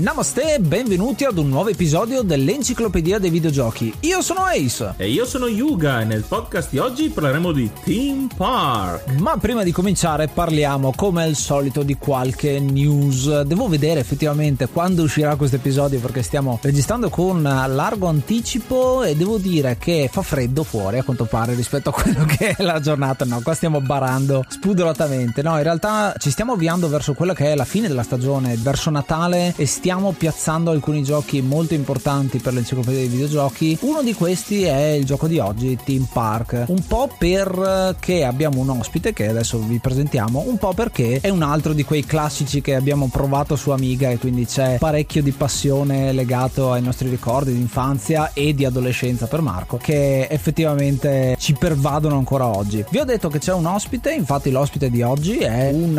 Namaste, 0.00 0.60
benvenuti 0.60 1.24
ad 1.24 1.38
un 1.38 1.48
nuovo 1.48 1.70
episodio 1.70 2.22
dell'Enciclopedia 2.22 3.18
dei 3.18 3.30
Videogiochi. 3.30 3.92
Io 4.02 4.22
sono 4.22 4.44
Ace. 4.44 4.94
E 4.96 5.10
io 5.10 5.26
sono 5.26 5.48
Yuga 5.48 6.02
e 6.02 6.04
nel 6.04 6.22
podcast 6.22 6.70
di 6.70 6.78
oggi 6.78 7.08
parleremo 7.08 7.50
di 7.50 7.68
Theme 7.82 8.28
Park. 8.36 9.18
Ma 9.18 9.36
prima 9.38 9.64
di 9.64 9.72
cominciare 9.72 10.28
parliamo 10.28 10.92
come 10.94 11.24
al 11.24 11.34
solito 11.34 11.82
di 11.82 11.96
qualche 11.96 12.60
news. 12.60 13.40
Devo 13.40 13.66
vedere 13.66 13.98
effettivamente 13.98 14.68
quando 14.68 15.02
uscirà 15.02 15.34
questo 15.34 15.56
episodio 15.56 15.98
perché 15.98 16.22
stiamo 16.22 16.60
registrando 16.62 17.08
con 17.10 17.42
largo 17.42 18.06
anticipo 18.06 19.02
e 19.02 19.16
devo 19.16 19.36
dire 19.38 19.78
che 19.80 20.08
fa 20.12 20.22
freddo 20.22 20.62
fuori 20.62 20.98
a 20.98 21.02
quanto 21.02 21.24
pare 21.24 21.54
rispetto 21.54 21.88
a 21.88 21.92
quello 21.92 22.24
che 22.24 22.54
è 22.54 22.62
la 22.62 22.78
giornata. 22.78 23.24
No, 23.24 23.40
qua 23.42 23.52
stiamo 23.52 23.80
barando 23.80 24.44
spudoratamente. 24.46 25.42
No, 25.42 25.56
in 25.56 25.64
realtà 25.64 26.14
ci 26.18 26.30
stiamo 26.30 26.52
avviando 26.52 26.88
verso 26.88 27.14
quella 27.14 27.34
che 27.34 27.46
è 27.46 27.56
la 27.56 27.64
fine 27.64 27.88
della 27.88 28.04
stagione, 28.04 28.54
verso 28.54 28.90
Natale 28.90 29.54
e 29.56 29.66
stiamo 29.66 29.86
stiamo 29.88 30.12
piazzando 30.12 30.70
alcuni 30.70 31.02
giochi 31.02 31.40
molto 31.40 31.72
importanti 31.72 32.40
per 32.40 32.52
l'enciclopedia 32.52 33.00
dei 33.00 33.08
videogiochi. 33.08 33.78
Uno 33.80 34.02
di 34.02 34.12
questi 34.12 34.64
è 34.64 34.88
il 34.88 35.06
gioco 35.06 35.26
di 35.26 35.38
oggi, 35.38 35.78
Team 35.82 36.06
Park. 36.12 36.64
Un 36.66 36.86
po' 36.86 37.08
perché 37.16 38.22
abbiamo 38.22 38.60
un 38.60 38.68
ospite 38.68 39.14
che 39.14 39.28
adesso 39.28 39.56
vi 39.56 39.78
presentiamo, 39.78 40.44
un 40.46 40.58
po' 40.58 40.74
perché 40.74 41.20
è 41.22 41.30
un 41.30 41.40
altro 41.40 41.72
di 41.72 41.84
quei 41.84 42.04
classici 42.04 42.60
che 42.60 42.74
abbiamo 42.74 43.08
provato 43.10 43.56
su 43.56 43.70
Amiga 43.70 44.10
e 44.10 44.18
quindi 44.18 44.44
c'è 44.44 44.76
parecchio 44.78 45.22
di 45.22 45.30
passione 45.30 46.12
legato 46.12 46.70
ai 46.70 46.82
nostri 46.82 47.08
ricordi 47.08 47.54
di 47.54 47.60
infanzia 47.60 48.32
e 48.34 48.52
di 48.52 48.66
adolescenza 48.66 49.26
per 49.26 49.40
Marco 49.40 49.78
che 49.78 50.26
effettivamente 50.28 51.34
ci 51.38 51.54
pervadono 51.54 52.18
ancora 52.18 52.46
oggi. 52.46 52.84
Vi 52.90 52.98
ho 52.98 53.04
detto 53.04 53.30
che 53.30 53.38
c'è 53.38 53.54
un 53.54 53.64
ospite, 53.64 54.12
infatti 54.12 54.50
l'ospite 54.50 54.90
di 54.90 55.00
oggi 55.00 55.38
è 55.38 55.70
un 55.72 55.96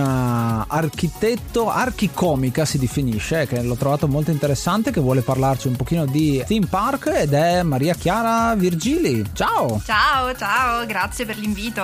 architetto 0.68 1.72
archicomica 1.72 2.66
si 2.66 2.78
definisce 2.78 3.48
che 3.48 3.64
lo 3.64 3.78
trovato 3.80 4.10
molto 4.10 4.30
interessante 4.30 4.92
che 4.92 5.00
vuole 5.00 5.22
parlarci 5.22 5.70
un 5.70 5.78
pochino 5.78 6.06
di 6.06 6.44
theme 6.46 6.68
park 6.68 7.08
ed 7.16 7.34
è 7.34 7.64
Maria 7.64 7.96
Chiara 7.96 8.54
Virgili. 8.54 9.26
Ciao! 9.34 9.82
Ciao, 9.86 10.36
ciao, 10.36 10.86
grazie 10.86 11.26
per 11.26 11.38
l'invito. 11.38 11.84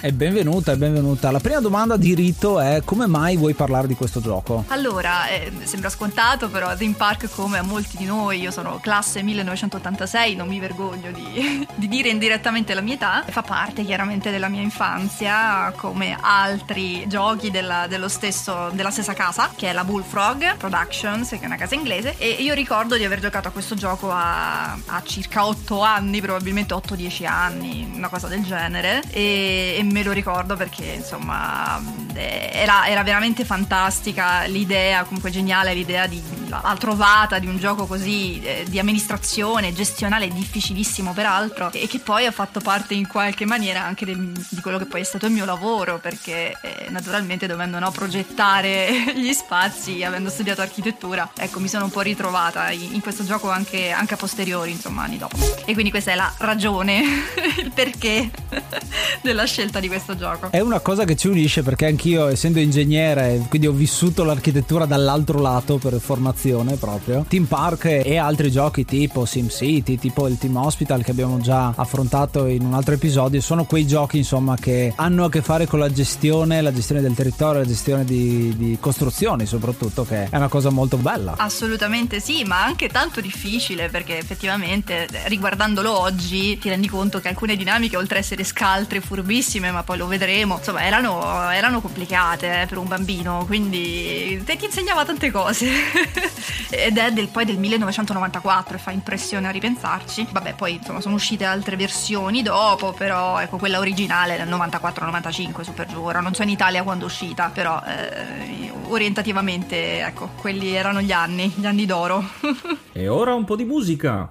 e 0.00 0.12
benvenuta, 0.12 0.72
e 0.72 0.76
benvenuta. 0.78 1.30
La 1.30 1.38
prima 1.38 1.60
domanda 1.60 1.98
di 1.98 2.14
rito 2.14 2.58
è 2.58 2.80
come 2.84 3.06
mai 3.06 3.36
vuoi 3.36 3.52
parlare 3.52 3.86
di 3.86 3.94
questo 3.94 4.22
gioco? 4.22 4.64
Allora, 4.68 5.28
eh, 5.28 5.52
sembra 5.64 5.90
scontato 5.90 6.48
però 6.48 6.74
theme 6.74 6.94
park 6.94 7.28
come 7.34 7.58
a 7.58 7.62
molti 7.62 7.98
di 7.98 8.06
noi, 8.06 8.40
io 8.40 8.50
sono 8.50 8.78
classe 8.80 9.22
1986, 9.22 10.34
non 10.34 10.48
mi 10.48 10.58
vergogno 10.60 11.12
di, 11.12 11.68
di 11.76 11.88
dire 11.88 12.08
indirettamente 12.08 12.72
la 12.72 12.80
mia 12.80 12.94
età, 12.94 13.22
fa 13.28 13.42
parte 13.42 13.84
chiaramente 13.84 14.30
della 14.30 14.48
mia 14.48 14.62
infanzia 14.62 15.74
come 15.76 16.16
altri 16.18 17.06
giochi 17.06 17.50
della, 17.50 17.86
stesso, 18.08 18.70
della 18.72 18.90
stessa 18.90 19.12
casa 19.12 19.50
che 19.54 19.68
è 19.68 19.72
la 19.74 19.84
Bullfrog 19.84 20.56
Production 20.56 21.00
Productions, 21.02 21.30
che 21.30 21.40
è 21.40 21.46
una 21.46 21.56
casa 21.56 21.74
inglese, 21.74 22.14
e 22.16 22.28
io 22.28 22.54
ricordo 22.54 22.96
di 22.96 23.04
aver 23.04 23.18
giocato 23.18 23.48
a 23.48 23.50
questo 23.50 23.74
gioco 23.74 24.10
a, 24.12 24.72
a 24.72 25.02
circa 25.04 25.44
8 25.46 25.80
anni, 25.80 26.20
probabilmente 26.20 26.74
8-10 26.74 27.26
anni, 27.26 27.90
una 27.92 28.08
cosa 28.08 28.28
del 28.28 28.42
genere, 28.44 29.02
e, 29.10 29.74
e, 29.78 29.82
me 29.82 30.04
lo 30.04 30.12
ricordo 30.12 30.54
perché 30.54 30.84
insomma 30.84 31.80
era, 32.14 32.86
era, 32.86 33.02
veramente 33.02 33.44
fantastica 33.44 34.44
l'idea, 34.44 35.02
comunque 35.02 35.30
geniale 35.30 35.74
l'idea 35.74 36.06
di, 36.06 36.22
la, 36.60 36.76
trovata 36.78 37.38
di 37.38 37.46
un 37.46 37.56
gioco 37.56 37.86
così 37.86 38.42
eh, 38.42 38.64
di 38.68 38.78
amministrazione, 38.78 39.72
gestionale, 39.72 40.28
difficilissimo 40.28 41.12
peraltro, 41.12 41.70
e 41.72 41.86
che 41.86 41.98
poi 41.98 42.26
ha 42.26 42.30
fatto 42.30 42.60
parte 42.60 42.94
in 42.94 43.06
qualche 43.06 43.46
maniera 43.46 43.82
anche 43.84 44.04
del, 44.04 44.18
di 44.18 44.60
quello 44.60 44.78
che 44.78 44.84
poi 44.84 45.00
è 45.00 45.04
stato 45.04 45.26
il 45.26 45.32
mio 45.32 45.44
lavoro, 45.44 45.98
perché 45.98 46.56
eh, 46.60 46.86
naturalmente 46.90 47.46
dovendo 47.46 47.78
no, 47.78 47.90
progettare 47.90 49.14
gli 49.16 49.32
spazi, 49.32 50.02
avendo 50.02 50.28
studiato 50.28 50.60
architettura. 50.60 51.30
Ecco, 51.36 51.60
mi 51.60 51.68
sono 51.68 51.84
un 51.84 51.90
po' 51.90 52.00
ritrovata 52.00 52.70
in 52.70 53.00
questo 53.00 53.24
gioco 53.24 53.48
anche, 53.48 53.90
anche 53.90 54.14
a 54.14 54.16
posteriori, 54.16 54.72
insomma, 54.72 55.04
anni 55.04 55.18
dopo. 55.18 55.36
E 55.64 55.72
quindi 55.72 55.90
questa 55.90 56.12
è 56.12 56.14
la 56.14 56.32
ragione, 56.38 57.02
il 57.62 57.70
perché 57.72 58.30
della 59.22 59.44
scelta 59.44 59.80
di 59.80 59.88
questo 59.88 60.16
gioco. 60.16 60.50
È 60.50 60.60
una 60.60 60.80
cosa 60.80 61.04
che 61.04 61.16
ci 61.16 61.28
unisce 61.28 61.62
perché 61.62 61.86
anch'io, 61.86 62.26
essendo 62.26 62.58
ingegnere, 62.58 63.46
quindi 63.48 63.66
ho 63.66 63.72
vissuto 63.72 64.24
l'architettura 64.24 64.84
dall'altro 64.84 65.40
lato 65.40 65.78
per 65.78 65.98
formazione 66.00 66.40
proprio. 66.78 67.24
Team 67.28 67.44
Park 67.44 67.84
e 67.84 68.16
altri 68.16 68.50
giochi 68.50 68.84
tipo 68.84 69.24
SimCity, 69.24 69.96
tipo 69.96 70.26
il 70.26 70.38
Team 70.38 70.56
Hospital 70.56 71.04
che 71.04 71.12
abbiamo 71.12 71.38
già 71.38 71.72
affrontato 71.76 72.46
in 72.46 72.64
un 72.64 72.74
altro 72.74 72.94
episodio, 72.94 73.40
sono 73.40 73.64
quei 73.64 73.86
giochi 73.86 74.18
insomma 74.18 74.56
che 74.56 74.92
hanno 74.96 75.24
a 75.24 75.28
che 75.30 75.42
fare 75.42 75.66
con 75.66 75.78
la 75.78 75.90
gestione, 75.90 76.60
la 76.60 76.72
gestione 76.72 77.00
del 77.00 77.14
territorio, 77.14 77.60
la 77.60 77.66
gestione 77.66 78.04
di, 78.04 78.54
di 78.56 78.76
costruzioni 78.80 79.46
soprattutto, 79.46 80.04
che 80.04 80.28
è 80.28 80.36
una 80.36 80.48
cosa 80.48 80.70
molto 80.70 80.96
bella. 80.96 81.34
Assolutamente 81.36 82.20
sì, 82.20 82.44
ma 82.44 82.64
anche 82.64 82.88
tanto 82.88 83.20
difficile 83.20 83.88
perché 83.88 84.18
effettivamente 84.18 85.06
riguardandolo 85.24 85.96
oggi 85.96 86.58
ti 86.58 86.68
rendi 86.68 86.88
conto 86.88 87.20
che 87.20 87.28
alcune 87.28 87.56
dinamiche 87.56 87.96
oltre 87.96 88.18
ad 88.18 88.24
essere 88.24 88.44
scaltre, 88.44 89.00
furbissime, 89.00 89.70
ma 89.70 89.82
poi 89.82 89.98
lo 89.98 90.06
vedremo, 90.06 90.56
insomma 90.56 90.84
erano, 90.84 91.50
erano 91.50 91.80
complicate 91.80 92.62
eh, 92.62 92.66
per 92.66 92.78
un 92.78 92.88
bambino, 92.88 93.44
quindi 93.46 94.42
te, 94.44 94.56
ti 94.56 94.64
insegnava 94.64 95.04
tante 95.04 95.30
cose. 95.30 95.70
Ed 96.70 96.96
è 96.96 97.10
del, 97.10 97.28
poi 97.28 97.44
del 97.44 97.58
1994 97.58 98.76
e 98.76 98.78
fa 98.78 98.90
impressione 98.92 99.48
a 99.48 99.50
ripensarci. 99.50 100.28
Vabbè, 100.30 100.54
poi 100.54 100.74
insomma 100.74 101.00
sono 101.00 101.16
uscite 101.16 101.44
altre 101.44 101.76
versioni 101.76 102.42
dopo, 102.42 102.92
però 102.92 103.40
ecco 103.40 103.58
quella 103.58 103.78
originale 103.78 104.36
del 104.36 104.48
94-95 104.48 105.62
super 105.62 105.86
giù, 105.86 106.00
ora 106.00 106.20
non 106.20 106.34
so 106.34 106.42
in 106.42 106.48
Italia 106.48 106.82
quando 106.82 107.04
è 107.04 107.08
uscita, 107.08 107.50
però 107.52 107.82
eh, 107.86 108.70
orientativamente 108.88 110.00
ecco 110.00 110.30
quelli 110.36 110.52
quelli 110.52 110.74
erano 110.74 111.00
gli 111.00 111.12
anni, 111.12 111.52
gli 111.56 111.66
anni 111.66 111.86
d'oro. 111.86 112.22
e 112.92 113.08
ora 113.08 113.34
un 113.34 113.44
po' 113.44 113.56
di 113.56 113.64
musica. 113.64 114.30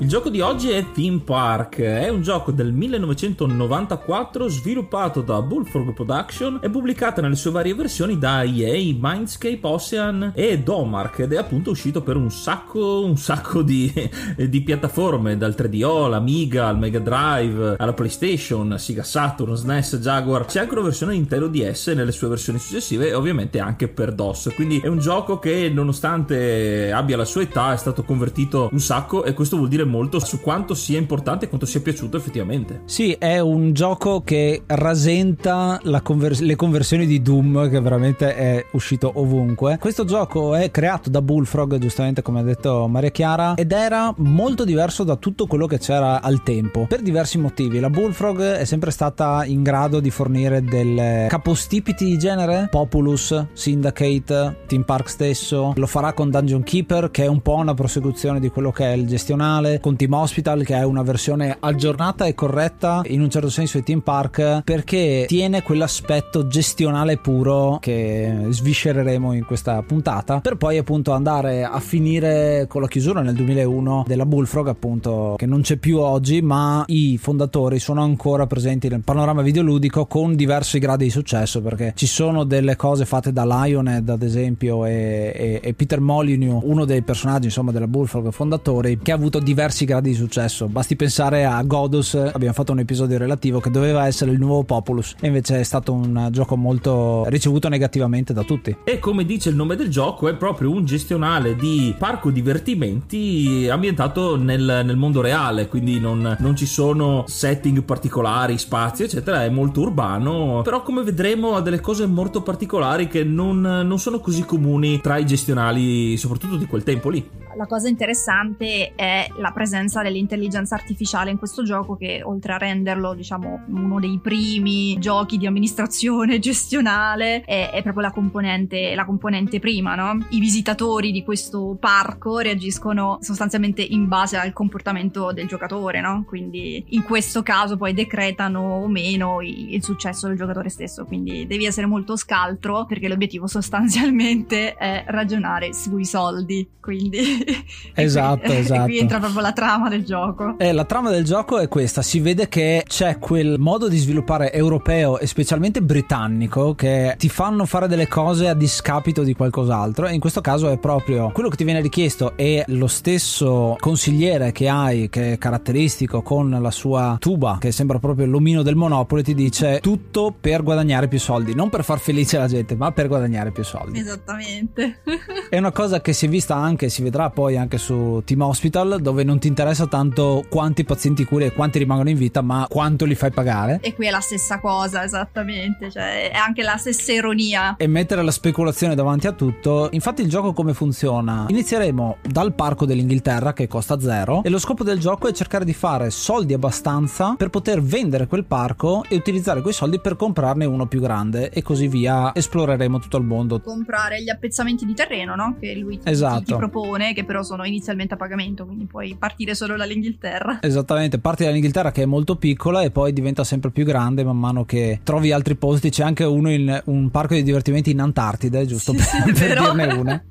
Il 0.00 0.06
gioco 0.06 0.28
di 0.28 0.40
oggi 0.40 0.70
è 0.70 0.92
Theme 0.92 1.18
Park, 1.24 1.80
è 1.80 2.08
un 2.08 2.22
gioco 2.22 2.52
del 2.52 2.72
1994 2.72 4.46
sviluppato 4.46 5.22
da 5.22 5.42
Bullfrog 5.42 5.92
Production 5.92 6.60
e 6.62 6.70
pubblicato 6.70 7.20
nelle 7.20 7.34
sue 7.34 7.50
varie 7.50 7.74
versioni 7.74 8.16
da 8.16 8.44
EA, 8.44 8.94
Mindscape, 8.96 9.58
Ocean 9.62 10.32
e 10.36 10.60
Domark 10.60 11.18
ed 11.18 11.32
è 11.32 11.36
appunto 11.36 11.70
uscito 11.70 12.02
per 12.02 12.14
un 12.14 12.30
sacco, 12.30 13.04
un 13.04 13.16
sacco 13.16 13.62
di, 13.62 13.92
di 14.48 14.62
piattaforme, 14.62 15.36
dal 15.36 15.56
3DO, 15.58 16.08
l'Amiga, 16.08 16.68
al 16.68 16.78
Mega 16.78 17.00
Drive, 17.00 17.74
alla 17.76 17.92
PlayStation, 17.92 18.76
Sega 18.78 19.02
Saturn, 19.02 19.56
SNES, 19.56 19.96
Jaguar, 19.96 20.44
c'è 20.44 20.60
anche 20.60 20.74
una 20.74 20.84
versione 20.84 21.14
Nintendo 21.14 21.48
DS 21.48 21.88
nelle 21.88 22.12
sue 22.12 22.28
versioni 22.28 22.60
successive 22.60 23.08
e 23.08 23.14
ovviamente 23.14 23.58
anche 23.58 23.88
per 23.88 24.12
DOS, 24.12 24.52
quindi 24.54 24.78
è 24.78 24.86
un 24.86 25.00
gioco 25.00 25.40
che 25.40 25.68
nonostante 25.74 26.92
abbia 26.92 27.16
la 27.16 27.24
sua 27.24 27.42
età 27.42 27.72
è 27.72 27.76
stato 27.76 28.04
convertito 28.04 28.68
un 28.70 28.78
sacco 28.78 29.24
e 29.24 29.34
questo 29.34 29.56
vuol 29.56 29.68
dire 29.68 29.86
molto 29.88 30.20
su 30.20 30.40
quanto 30.40 30.74
sia 30.74 30.98
importante 30.98 31.46
e 31.46 31.48
quanto 31.48 31.66
sia 31.66 31.80
piaciuto 31.80 32.16
effettivamente. 32.16 32.82
Sì, 32.84 33.12
è 33.12 33.40
un 33.40 33.72
gioco 33.72 34.22
che 34.22 34.62
rasenta 34.66 35.80
conver- 36.02 36.40
le 36.40 36.56
conversioni 36.56 37.06
di 37.06 37.20
Doom 37.20 37.68
che 37.68 37.80
veramente 37.80 38.34
è 38.34 38.64
uscito 38.72 39.10
ovunque. 39.14 39.78
Questo 39.78 40.04
gioco 40.04 40.54
è 40.54 40.70
creato 40.70 41.10
da 41.10 41.22
Bullfrog, 41.22 41.78
giustamente 41.78 42.22
come 42.22 42.40
ha 42.40 42.42
detto 42.42 42.86
Maria 42.86 43.10
Chiara, 43.10 43.54
ed 43.54 43.72
era 43.72 44.12
molto 44.18 44.64
diverso 44.64 45.04
da 45.04 45.16
tutto 45.16 45.46
quello 45.46 45.66
che 45.66 45.78
c'era 45.78 46.22
al 46.22 46.42
tempo. 46.42 46.86
Per 46.88 47.02
diversi 47.02 47.38
motivi. 47.38 47.80
La 47.80 47.90
Bullfrog 47.90 48.40
è 48.40 48.64
sempre 48.64 48.90
stata 48.90 49.44
in 49.44 49.62
grado 49.62 50.00
di 50.00 50.10
fornire 50.10 50.62
delle 50.62 51.26
capostipiti 51.28 52.04
di 52.04 52.18
genere, 52.18 52.68
Populus, 52.70 53.46
Syndicate, 53.52 54.58
Team 54.66 54.82
Park 54.82 55.08
stesso. 55.08 55.72
Lo 55.76 55.86
farà 55.86 56.12
con 56.12 56.30
Dungeon 56.30 56.62
Keeper, 56.62 57.10
che 57.10 57.24
è 57.24 57.26
un 57.26 57.40
po' 57.40 57.54
una 57.54 57.74
prosecuzione 57.74 58.40
di 58.40 58.50
quello 58.50 58.70
che 58.70 58.84
è 58.84 58.92
il 58.94 59.06
gestionale 59.06 59.77
con 59.80 59.96
Team 59.96 60.12
Hospital 60.12 60.64
che 60.64 60.74
è 60.74 60.82
una 60.82 61.02
versione 61.02 61.56
aggiornata 61.58 62.26
e 62.26 62.34
corretta 62.34 63.02
in 63.06 63.20
un 63.20 63.30
certo 63.30 63.50
senso 63.50 63.78
di 63.78 63.84
Team 63.84 64.00
Park 64.00 64.62
perché 64.64 65.24
tiene 65.26 65.62
quell'aspetto 65.62 66.46
gestionale 66.46 67.16
puro 67.18 67.78
che 67.80 68.46
sviscereremo 68.48 69.32
in 69.32 69.44
questa 69.44 69.82
puntata 69.82 70.40
per 70.40 70.56
poi 70.56 70.78
appunto 70.78 71.12
andare 71.12 71.64
a 71.64 71.80
finire 71.80 72.66
con 72.68 72.82
la 72.82 72.88
chiusura 72.88 73.20
nel 73.20 73.34
2001 73.34 74.04
della 74.06 74.26
Bullfrog 74.26 74.68
appunto 74.68 75.34
che 75.36 75.46
non 75.46 75.62
c'è 75.62 75.76
più 75.76 75.98
oggi 75.98 76.42
ma 76.42 76.84
i 76.88 77.18
fondatori 77.18 77.78
sono 77.78 78.02
ancora 78.02 78.46
presenti 78.46 78.88
nel 78.88 79.02
panorama 79.02 79.42
videoludico 79.42 80.06
con 80.06 80.34
diversi 80.34 80.78
gradi 80.78 81.04
di 81.04 81.10
successo 81.10 81.60
perché 81.60 81.92
ci 81.96 82.06
sono 82.06 82.44
delle 82.44 82.76
cose 82.76 83.04
fatte 83.04 83.32
da 83.32 83.44
Lionhead 83.44 84.08
ad 84.08 84.22
esempio 84.22 84.84
e, 84.84 85.32
e, 85.34 85.60
e 85.62 85.74
Peter 85.74 86.00
Molyneux 86.00 86.62
uno 86.64 86.84
dei 86.84 87.02
personaggi 87.02 87.46
insomma 87.46 87.72
della 87.72 87.86
Bullfrog 87.86 88.30
fondatori 88.30 88.98
che 89.02 89.12
ha 89.12 89.14
avuto 89.14 89.38
diversi 89.38 89.67
diversi 89.68 89.84
gradi 89.84 90.10
di 90.10 90.16
successo. 90.16 90.66
Basti 90.66 90.96
pensare 90.96 91.44
a 91.44 91.62
Godus, 91.62 92.14
abbiamo 92.14 92.54
fatto 92.54 92.72
un 92.72 92.78
episodio 92.78 93.18
relativo 93.18 93.60
che 93.60 93.70
doveva 93.70 94.06
essere 94.06 94.30
il 94.30 94.38
nuovo 94.38 94.64
Populus 94.64 95.14
e 95.20 95.26
invece 95.26 95.60
è 95.60 95.62
stato 95.62 95.92
un 95.92 96.28
gioco 96.30 96.56
molto 96.56 97.24
ricevuto 97.28 97.68
negativamente 97.68 98.32
da 98.32 98.42
tutti. 98.42 98.74
E 98.84 98.98
come 98.98 99.24
dice 99.24 99.50
il 99.50 99.56
nome 99.56 99.76
del 99.76 99.90
gioco, 99.90 100.28
è 100.28 100.34
proprio 100.34 100.70
un 100.70 100.86
gestionale 100.86 101.54
di 101.54 101.94
parco 101.98 102.30
divertimenti 102.30 103.68
ambientato 103.70 104.36
nel, 104.36 104.82
nel 104.84 104.96
mondo 104.96 105.20
reale, 105.20 105.68
quindi 105.68 106.00
non, 106.00 106.36
non 106.38 106.56
ci 106.56 106.66
sono 106.66 107.24
setting 107.26 107.82
particolari, 107.82 108.56
spazi, 108.56 109.02
eccetera, 109.02 109.44
è 109.44 109.50
molto 109.50 109.80
urbano, 109.80 110.62
però 110.62 110.82
come 110.82 111.02
vedremo 111.02 111.56
ha 111.56 111.60
delle 111.60 111.80
cose 111.80 112.06
molto 112.06 112.42
particolari 112.42 113.06
che 113.08 113.22
non, 113.22 113.60
non 113.60 113.98
sono 113.98 114.20
così 114.20 114.44
comuni 114.44 115.00
tra 115.00 115.18
i 115.18 115.26
gestionali, 115.26 116.16
soprattutto 116.16 116.56
di 116.56 116.66
quel 116.66 116.82
tempo 116.82 117.10
lì 117.10 117.46
la 117.58 117.66
cosa 117.66 117.88
interessante 117.88 118.92
è 118.94 119.28
la 119.38 119.50
presenza 119.50 120.00
dell'intelligenza 120.00 120.76
artificiale 120.76 121.32
in 121.32 121.38
questo 121.38 121.64
gioco 121.64 121.96
che 121.96 122.22
oltre 122.22 122.52
a 122.52 122.56
renderlo 122.56 123.14
diciamo 123.14 123.64
uno 123.66 123.98
dei 123.98 124.20
primi 124.22 124.96
giochi 125.00 125.38
di 125.38 125.46
amministrazione 125.46 126.38
gestionale 126.38 127.42
è, 127.42 127.70
è 127.70 127.82
proprio 127.82 128.04
la 128.04 128.12
componente, 128.12 128.94
la 128.94 129.04
componente 129.04 129.58
prima, 129.58 129.96
no? 129.96 130.24
I 130.28 130.38
visitatori 130.38 131.10
di 131.10 131.24
questo 131.24 131.76
parco 131.80 132.38
reagiscono 132.38 133.18
sostanzialmente 133.20 133.82
in 133.82 134.06
base 134.06 134.36
al 134.36 134.52
comportamento 134.52 135.32
del 135.32 135.48
giocatore, 135.48 136.00
no? 136.00 136.22
Quindi 136.28 136.84
in 136.90 137.02
questo 137.02 137.42
caso 137.42 137.76
poi 137.76 137.92
decretano 137.92 138.60
o 138.60 138.86
meno 138.86 139.40
il, 139.40 139.74
il 139.74 139.82
successo 139.82 140.28
del 140.28 140.36
giocatore 140.36 140.68
stesso, 140.68 141.04
quindi 141.04 141.44
devi 141.48 141.64
essere 141.64 141.88
molto 141.88 142.14
scaltro 142.14 142.86
perché 142.86 143.08
l'obiettivo 143.08 143.48
sostanzialmente 143.48 144.74
è 144.74 145.02
ragionare 145.08 145.74
sui 145.74 146.04
soldi, 146.04 146.68
quindi 146.80 147.46
esatto, 147.94 148.40
qui, 148.48 148.56
esatto. 148.56 148.84
qui 148.84 148.98
entra 148.98 149.18
proprio 149.18 149.40
la 149.40 149.52
trama 149.52 149.88
del 149.88 150.04
gioco. 150.04 150.58
Eh, 150.58 150.72
la 150.72 150.84
trama 150.84 151.10
del 151.10 151.24
gioco 151.24 151.58
è 151.58 151.68
questa: 151.68 152.02
si 152.02 152.20
vede 152.20 152.48
che 152.48 152.84
c'è 152.86 153.18
quel 153.18 153.58
modo 153.58 153.88
di 153.88 153.96
sviluppare 153.96 154.52
europeo 154.52 155.18
e 155.18 155.26
specialmente 155.26 155.82
britannico 155.82 156.74
che 156.74 157.14
ti 157.18 157.28
fanno 157.28 157.64
fare 157.64 157.88
delle 157.88 158.08
cose 158.08 158.48
a 158.48 158.54
discapito 158.54 159.22
di 159.22 159.34
qualcos'altro. 159.34 160.06
E 160.06 160.14
in 160.14 160.20
questo 160.20 160.40
caso 160.40 160.70
è 160.70 160.78
proprio 160.78 161.30
quello 161.30 161.48
che 161.48 161.56
ti 161.56 161.64
viene 161.64 161.80
richiesto 161.80 162.36
e 162.36 162.64
lo 162.68 162.86
stesso 162.86 163.76
consigliere 163.78 164.52
che 164.52 164.68
hai, 164.68 165.08
che 165.08 165.34
è 165.34 165.38
caratteristico 165.38 166.22
con 166.22 166.50
la 166.50 166.70
sua 166.70 167.16
tuba, 167.18 167.58
che 167.60 167.72
sembra 167.72 167.98
proprio 167.98 168.26
l'omino 168.26 168.62
del 168.62 168.76
Monopoli, 168.76 169.22
ti 169.22 169.34
dice 169.34 169.80
tutto 169.80 170.34
per 170.38 170.62
guadagnare 170.62 171.08
più 171.08 171.18
soldi, 171.18 171.54
non 171.54 171.68
per 171.68 171.84
far 171.84 171.98
felice 171.98 172.38
la 172.38 172.48
gente, 172.48 172.74
ma 172.74 172.92
per 172.92 173.08
guadagnare 173.08 173.50
più 173.50 173.64
soldi. 173.64 173.98
Esattamente. 173.98 175.00
è 175.50 175.58
una 175.58 175.72
cosa 175.72 176.00
che 176.00 176.12
si 176.12 176.26
è 176.26 176.28
vista 176.28 176.56
anche, 176.56 176.88
si 176.88 177.02
vedrà 177.02 177.30
poi 177.38 177.56
anche 177.56 177.78
su 177.78 178.20
Team 178.24 178.40
Hospital 178.40 178.98
dove 179.00 179.22
non 179.22 179.38
ti 179.38 179.46
interessa 179.46 179.86
tanto 179.86 180.44
quanti 180.50 180.82
pazienti 180.82 181.24
curi 181.24 181.44
e 181.44 181.52
quanti 181.52 181.78
rimangono 181.78 182.08
in 182.08 182.16
vita 182.16 182.42
ma 182.42 182.66
quanto 182.68 183.04
li 183.04 183.14
fai 183.14 183.30
pagare. 183.30 183.78
E 183.80 183.94
qui 183.94 184.08
è 184.08 184.10
la 184.10 184.18
stessa 184.18 184.58
cosa 184.58 185.04
esattamente 185.04 185.88
cioè 185.88 186.32
è 186.32 186.36
anche 186.36 186.64
la 186.64 186.76
stessa 186.78 187.12
ironia. 187.12 187.76
E 187.76 187.86
mettere 187.86 188.24
la 188.24 188.32
speculazione 188.32 188.96
davanti 188.96 189.28
a 189.28 189.32
tutto. 189.32 189.88
Infatti 189.92 190.22
il 190.22 190.28
gioco 190.28 190.52
come 190.52 190.74
funziona? 190.74 191.46
Inizieremo 191.48 192.16
dal 192.22 192.54
parco 192.54 192.84
dell'Inghilterra 192.84 193.52
che 193.52 193.68
costa 193.68 194.00
zero 194.00 194.42
e 194.42 194.48
lo 194.48 194.58
scopo 194.58 194.82
del 194.82 194.98
gioco 194.98 195.28
è 195.28 195.32
cercare 195.32 195.64
di 195.64 195.74
fare 195.74 196.10
soldi 196.10 196.54
abbastanza 196.54 197.36
per 197.36 197.50
poter 197.50 197.80
vendere 197.80 198.26
quel 198.26 198.46
parco 198.46 199.04
e 199.08 199.14
utilizzare 199.14 199.62
quei 199.62 199.74
soldi 199.74 200.00
per 200.00 200.16
comprarne 200.16 200.64
uno 200.64 200.86
più 200.86 201.00
grande 201.00 201.50
e 201.50 201.62
così 201.62 201.86
via. 201.86 202.34
Esploreremo 202.34 202.98
tutto 202.98 203.16
il 203.16 203.24
mondo. 203.24 203.60
Comprare 203.60 204.24
gli 204.24 204.28
appezzamenti 204.28 204.84
di 204.84 204.94
terreno 204.94 205.36
no? 205.36 205.54
che 205.60 205.76
lui 205.76 206.00
esatto. 206.02 206.38
ti, 206.38 206.44
ti 206.46 206.54
propone 206.56 207.14
che 207.18 207.24
però 207.24 207.42
sono 207.42 207.64
inizialmente 207.64 208.14
a 208.14 208.16
pagamento, 208.16 208.64
quindi 208.64 208.84
puoi 208.84 209.16
partire 209.18 209.54
solo 209.54 209.76
dall'Inghilterra. 209.76 210.60
Esattamente, 210.62 211.18
parti 211.18 211.44
dall'Inghilterra 211.44 211.90
che 211.90 212.02
è 212.02 212.06
molto 212.06 212.36
piccola 212.36 212.82
e 212.82 212.90
poi 212.92 213.12
diventa 213.12 213.42
sempre 213.42 213.70
più 213.70 213.84
grande 213.84 214.22
man 214.22 214.38
mano 214.38 214.64
che 214.64 215.00
trovi 215.02 215.32
altri 215.32 215.56
posti. 215.56 215.90
C'è 215.90 216.04
anche 216.04 216.22
uno 216.22 216.50
in 216.50 216.80
un 216.84 217.10
parco 217.10 217.34
di 217.34 217.42
divertimenti 217.42 217.90
in 217.90 218.00
Antartide, 218.00 218.66
giusto 218.66 218.92
sì, 218.92 218.98
per, 219.24 219.36
sì, 219.36 219.44
per 219.44 219.58
dirne 219.58 219.92
una. 219.94 220.24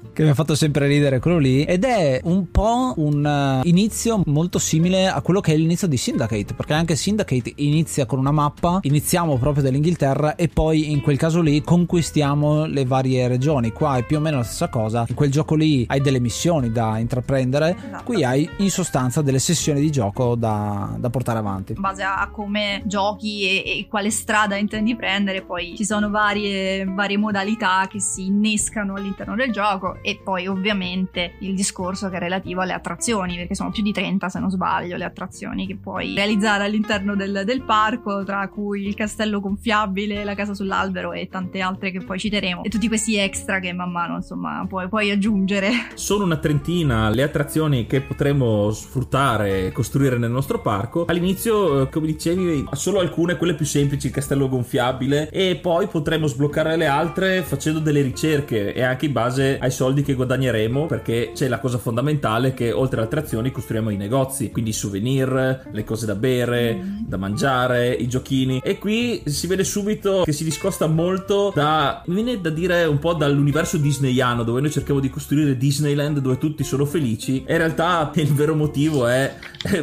che 0.14 0.22
mi 0.22 0.30
ha 0.30 0.34
fatto 0.34 0.54
sempre 0.54 0.86
ridere 0.86 1.18
quello 1.18 1.38
lì 1.38 1.64
ed 1.64 1.84
è 1.84 2.20
un 2.24 2.50
po' 2.50 2.94
un 2.96 3.60
uh, 3.62 3.66
inizio 3.66 4.22
molto 4.26 4.58
simile 4.58 5.08
a 5.08 5.20
quello 5.20 5.40
che 5.40 5.52
è 5.52 5.56
l'inizio 5.56 5.88
di 5.88 5.96
Syndicate 5.96 6.54
perché 6.54 6.72
anche 6.72 6.94
Syndicate 6.94 7.52
inizia 7.56 8.06
con 8.06 8.20
una 8.20 8.30
mappa 8.30 8.78
iniziamo 8.82 9.36
proprio 9.38 9.64
dall'Inghilterra 9.64 10.36
e 10.36 10.48
poi 10.48 10.92
in 10.92 11.00
quel 11.00 11.18
caso 11.18 11.40
lì 11.40 11.62
conquistiamo 11.62 12.64
le 12.64 12.84
varie 12.84 13.26
regioni. 13.26 13.72
Qua 13.72 13.96
è 13.96 14.04
più 14.04 14.18
o 14.18 14.20
meno 14.20 14.38
la 14.38 14.42
stessa 14.44 14.68
cosa. 14.68 15.04
In 15.08 15.16
quel 15.16 15.32
gioco 15.32 15.56
lì 15.56 15.84
hai 15.88 16.00
delle 16.00 16.20
missioni 16.20 16.70
da 16.70 16.98
intraprendere 16.98 17.76
esatto. 17.76 18.04
qui 18.04 18.22
hai 18.22 18.48
in 18.58 18.70
sostanza 18.70 19.20
delle 19.20 19.40
sessioni 19.40 19.80
di 19.80 19.90
gioco 19.90 20.36
da, 20.36 20.94
da 20.96 21.10
portare 21.10 21.40
avanti. 21.40 21.72
In 21.72 21.80
base 21.80 22.02
a 22.04 22.28
come 22.30 22.82
giochi 22.84 23.42
e, 23.42 23.78
e, 23.80 23.86
quale 23.88 24.10
strada 24.10 24.54
intendi 24.54 24.94
prendere 24.94 25.42
poi 25.42 25.74
ci 25.76 25.84
sono 25.84 26.08
varie, 26.08 26.84
varie 26.84 27.16
modalità 27.16 27.88
che 27.90 28.00
si 28.00 28.26
innescano 28.26 28.94
all'interno 28.94 29.34
del 29.34 29.50
gioco 29.50 29.98
e 30.04 30.20
poi 30.22 30.46
ovviamente 30.46 31.36
il 31.38 31.54
discorso 31.54 32.10
che 32.10 32.16
è 32.16 32.18
relativo 32.18 32.60
alle 32.60 32.74
attrazioni, 32.74 33.36
perché 33.36 33.54
sono 33.54 33.70
più 33.70 33.82
di 33.82 33.90
30 33.90 34.28
se 34.28 34.38
non 34.38 34.50
sbaglio 34.50 34.98
le 34.98 35.04
attrazioni 35.04 35.66
che 35.66 35.76
puoi 35.76 36.14
realizzare 36.14 36.64
all'interno 36.64 37.16
del, 37.16 37.42
del 37.46 37.62
parco, 37.62 38.22
tra 38.22 38.46
cui 38.48 38.86
il 38.86 38.94
castello 38.94 39.40
gonfiabile, 39.40 40.22
la 40.22 40.34
casa 40.34 40.52
sull'albero 40.52 41.12
e 41.12 41.28
tante 41.30 41.60
altre 41.60 41.90
che 41.90 42.00
poi 42.00 42.18
citeremo 42.18 42.64
e 42.64 42.68
tutti 42.68 42.86
questi 42.86 43.16
extra 43.16 43.60
che 43.60 43.72
man 43.72 43.90
mano 43.90 44.16
insomma 44.16 44.66
puoi, 44.68 44.88
puoi 44.88 45.10
aggiungere. 45.10 45.70
Sono 45.94 46.24
una 46.24 46.36
trentina 46.36 47.08
le 47.08 47.22
attrazioni 47.22 47.86
che 47.86 48.02
potremo 48.02 48.70
sfruttare 48.72 49.66
e 49.66 49.72
costruire 49.72 50.18
nel 50.18 50.30
nostro 50.30 50.60
parco. 50.60 51.06
All'inizio, 51.06 51.82
eh, 51.82 51.88
come 51.88 52.08
dicevi, 52.08 52.66
solo 52.72 53.00
alcune, 53.00 53.36
quelle 53.36 53.54
più 53.54 53.64
semplici, 53.64 54.08
il 54.08 54.12
castello 54.12 54.50
gonfiabile 54.50 55.30
e 55.30 55.56
poi 55.56 55.86
potremo 55.86 56.26
sbloccare 56.26 56.76
le 56.76 56.86
altre 56.86 57.42
facendo 57.42 57.78
delle 57.78 58.02
ricerche 58.02 58.74
e 58.74 58.82
anche 58.82 59.06
in 59.06 59.12
base 59.12 59.58
ai 59.58 59.70
soldi 59.70 59.93
soldi 59.94 60.02
che 60.02 60.14
guadagneremo 60.14 60.86
perché 60.86 61.30
c'è 61.34 61.46
la 61.46 61.60
cosa 61.60 61.78
fondamentale 61.78 62.52
che 62.52 62.72
oltre 62.72 62.96
alle 62.96 63.06
attrazioni 63.06 63.52
costruiamo 63.52 63.90
i 63.90 63.96
negozi, 63.96 64.50
quindi 64.50 64.70
i 64.70 64.72
souvenir, 64.72 65.68
le 65.70 65.84
cose 65.84 66.04
da 66.04 66.16
bere, 66.16 66.74
mm. 66.74 66.98
da 67.06 67.16
mangiare, 67.16 67.92
i 67.92 68.08
giochini 68.08 68.60
e 68.62 68.78
qui 68.78 69.22
si 69.24 69.46
vede 69.46 69.62
subito 69.62 70.22
che 70.24 70.32
si 70.32 70.42
discosta 70.42 70.88
molto 70.88 71.52
da 71.54 72.02
mi 72.06 72.22
viene 72.22 72.40
da 72.40 72.50
dire 72.50 72.84
un 72.84 72.98
po' 72.98 73.14
dall'universo 73.14 73.76
disneyano 73.76 74.42
dove 74.42 74.60
noi 74.60 74.70
cerchiamo 74.70 74.98
di 74.98 75.10
costruire 75.10 75.56
Disneyland 75.56 76.18
dove 76.18 76.38
tutti 76.38 76.64
sono 76.64 76.84
felici 76.84 77.44
e 77.46 77.52
in 77.52 77.58
realtà 77.58 78.10
il 78.16 78.32
vero 78.32 78.54
motivo 78.54 79.06
è 79.06 79.34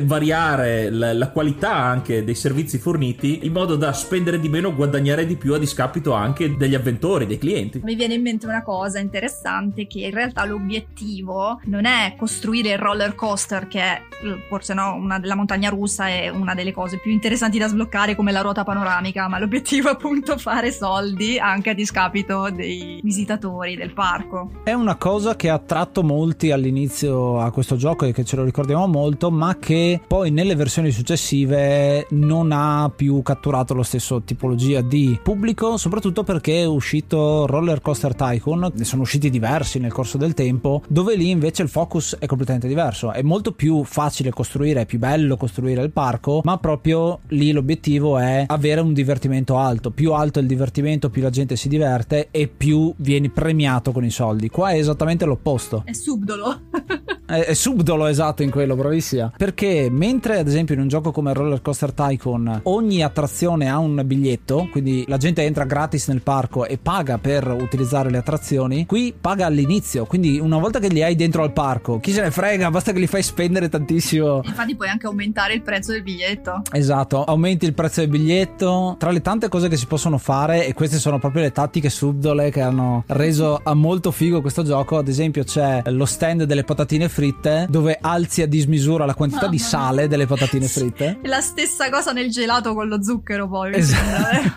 variare 0.01 0.89
la, 0.89 1.13
la 1.13 1.29
qualità 1.29 1.73
anche 1.73 2.23
dei 2.23 2.35
servizi 2.35 2.77
forniti 2.77 3.39
in 3.43 3.53
modo 3.53 3.75
da 3.75 3.93
spendere 3.93 4.39
di 4.39 4.49
meno, 4.49 4.75
guadagnare 4.75 5.25
di 5.25 5.37
più 5.37 5.53
a 5.53 5.57
discapito 5.57 6.11
anche 6.11 6.57
degli 6.57 6.75
avventori, 6.75 7.25
dei 7.25 7.37
clienti. 7.37 7.79
Mi 7.83 7.95
viene 7.95 8.15
in 8.15 8.21
mente 8.21 8.45
una 8.45 8.61
cosa 8.61 8.99
interessante 8.99 9.87
che 9.87 10.00
in 10.05 10.13
realtà 10.13 10.45
l'obiettivo 10.45 11.59
non 11.65 11.85
è 11.85 12.15
costruire 12.17 12.71
il 12.71 12.77
roller 12.77 13.15
coaster 13.15 13.67
che 13.67 13.81
è 13.81 14.01
forse 14.47 14.73
no, 14.73 14.93
una 14.93 15.19
della 15.19 15.35
montagna 15.35 15.69
russa 15.69 16.07
è 16.07 16.29
una 16.29 16.53
delle 16.53 16.71
cose 16.71 16.99
più 16.99 17.11
interessanti 17.11 17.57
da 17.57 17.67
sbloccare 17.67 18.15
come 18.15 18.31
la 18.31 18.41
ruota 18.41 18.63
panoramica, 18.63 19.27
ma 19.27 19.39
l'obiettivo 19.39 19.89
è 19.89 19.91
appunto 19.91 20.37
fare 20.37 20.71
soldi 20.71 21.39
anche 21.39 21.71
a 21.71 21.73
discapito 21.73 22.49
dei 22.49 22.99
visitatori 23.03 23.75
del 23.75 23.93
parco. 23.93 24.51
È 24.63 24.73
una 24.73 24.95
cosa 24.95 25.35
che 25.35 25.49
ha 25.49 25.55
attratto 25.55 26.03
molti 26.03 26.51
all'inizio 26.51 27.39
a 27.39 27.51
questo 27.51 27.75
gioco 27.75 28.05
e 28.05 28.13
che 28.13 28.23
ce 28.23 28.35
lo 28.35 28.43
ricordiamo 28.43 28.87
molto, 28.87 29.31
ma 29.31 29.57
che 29.57 29.99
poi 30.05 30.31
nelle 30.31 30.55
versioni 30.55 30.91
successive 30.91 32.07
non 32.11 32.51
ha 32.51 32.91
più 32.95 33.21
catturato 33.21 33.73
lo 33.73 33.83
stesso 33.83 34.21
tipologia 34.21 34.81
di 34.81 35.19
pubblico, 35.21 35.77
soprattutto 35.77 36.23
perché 36.23 36.61
è 36.61 36.65
uscito 36.65 37.45
Roller 37.45 37.81
Coaster 37.81 38.15
Tycoon, 38.15 38.71
ne 38.73 38.83
sono 38.83 39.01
usciti 39.01 39.29
diversi 39.29 39.79
nel 39.79 39.90
corso 39.91 40.17
del 40.17 40.33
tempo, 40.33 40.81
dove 40.87 41.15
lì 41.15 41.29
invece 41.29 41.63
il 41.63 41.69
focus 41.69 42.17
è 42.19 42.25
completamente 42.25 42.67
diverso, 42.67 43.11
è 43.11 43.21
molto 43.21 43.51
più 43.51 43.83
facile 43.83 44.31
costruire, 44.31 44.81
è 44.81 44.85
più 44.85 44.99
bello 44.99 45.37
costruire 45.37 45.81
il 45.81 45.91
parco, 45.91 46.41
ma 46.43 46.57
proprio 46.57 47.19
lì 47.29 47.51
l'obiettivo 47.51 48.17
è 48.17 48.45
avere 48.47 48.81
un 48.81 48.93
divertimento 48.93 49.57
alto, 49.57 49.91
più 49.91 50.13
alto 50.13 50.39
è 50.39 50.41
il 50.41 50.47
divertimento, 50.47 51.09
più 51.09 51.21
la 51.21 51.29
gente 51.29 51.55
si 51.55 51.67
diverte 51.67 52.27
e 52.31 52.47
più 52.47 52.93
vieni 52.97 53.29
premiato 53.29 53.91
con 53.91 54.03
i 54.03 54.11
soldi. 54.11 54.49
Qua 54.49 54.69
è 54.71 54.77
esattamente 54.77 55.25
l'opposto. 55.25 55.83
È 55.85 55.93
subdolo. 55.93 56.59
è, 57.31 57.45
è 57.45 57.53
subdolo 57.53 58.07
esatto 58.07 58.43
in 58.43 58.49
quello, 58.49 58.75
bravissima. 58.75 59.31
Perché 59.35 59.87
mentre 59.89 60.39
ad 60.39 60.47
esempio 60.47 60.75
in 60.75 60.81
un 60.81 60.87
gioco 60.87 61.11
come 61.11 61.33
Roller 61.33 61.61
Coaster 61.61 61.93
Tycoon 61.93 62.61
ogni 62.63 63.01
attrazione 63.01 63.69
ha 63.69 63.77
un 63.77 64.01
biglietto, 64.05 64.67
quindi 64.69 65.05
la 65.07 65.17
gente 65.17 65.43
entra 65.43 65.63
gratis 65.63 66.09
nel 66.09 66.21
parco 66.21 66.65
e 66.65 66.77
paga 66.77 67.17
per 67.17 67.47
utilizzare 67.47 68.09
le 68.09 68.17
attrazioni, 68.17 68.85
qui 68.85 69.13
paga 69.19 69.45
all'inizio, 69.45 70.05
quindi 70.05 70.39
una 70.39 70.57
volta 70.57 70.79
che 70.79 70.89
li 70.89 71.01
hai 71.01 71.15
dentro 71.15 71.43
al 71.43 71.53
parco, 71.53 71.99
chi 71.99 72.11
se 72.11 72.21
ne 72.21 72.31
frega, 72.31 72.69
basta 72.69 72.91
che 72.91 72.99
li 72.99 73.07
fai 73.07 73.23
spendere 73.23 73.69
tantissimo. 73.69 74.41
Infatti 74.43 74.75
puoi 74.75 74.89
anche 74.89 75.05
aumentare 75.05 75.53
il 75.53 75.61
prezzo 75.61 75.91
del 75.93 76.03
biglietto. 76.03 76.63
Esatto, 76.71 77.23
aumenti 77.23 77.65
il 77.65 77.73
prezzo 77.73 78.01
del 78.01 78.09
biglietto. 78.09 78.95
Tra 78.99 79.11
le 79.11 79.21
tante 79.21 79.47
cose 79.47 79.69
che 79.69 79.77
si 79.77 79.85
possono 79.85 80.17
fare, 80.17 80.65
e 80.67 80.73
queste 80.73 80.97
sono 80.97 81.19
proprio 81.19 81.43
le 81.43 81.51
tattiche 81.51 81.89
subdole 81.89 82.51
che 82.51 82.61
hanno 82.61 83.03
reso 83.07 83.61
molto 83.73 84.11
figo 84.11 84.41
questo 84.41 84.63
gioco, 84.63 84.97
ad 84.97 85.07
esempio 85.07 85.43
c'è 85.43 85.81
lo 85.85 86.05
stand 86.05 86.43
delle 86.43 86.63
patatine 86.63 87.07
fritte 87.07 87.20
dove 87.69 87.97
alzi 87.99 88.41
a 88.41 88.47
dismisura 88.47 89.05
la 89.05 89.13
quantità 89.13 89.43
Mamma 89.43 89.51
di 89.51 89.59
sale 89.59 90.07
delle 90.07 90.25
patatine 90.25 90.67
fritte. 90.67 91.19
È 91.21 91.27
la 91.27 91.41
stessa 91.41 91.89
cosa 91.89 92.11
nel 92.11 92.29
gelato 92.29 92.73
con 92.73 92.87
lo 92.87 93.03
zucchero 93.03 93.47
poi. 93.47 93.73
Esatto. 93.75 94.53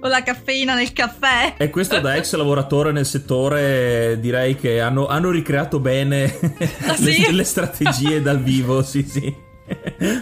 o 0.00 0.06
la 0.08 0.22
caffeina 0.22 0.74
nel 0.74 0.92
caffè. 0.92 1.54
E 1.56 1.70
questo 1.70 2.00
da 2.00 2.16
ex 2.16 2.34
lavoratore 2.34 2.92
nel 2.92 3.06
settore 3.06 4.18
direi 4.20 4.56
che 4.56 4.80
hanno, 4.80 5.06
hanno 5.06 5.30
ricreato 5.30 5.80
bene 5.80 6.24
ah, 6.86 6.94
sì? 6.96 7.20
le, 7.22 7.32
le 7.32 7.44
strategie 7.44 8.20
dal 8.20 8.40
vivo, 8.40 8.82
sì 8.82 9.02
sì. 9.02 9.46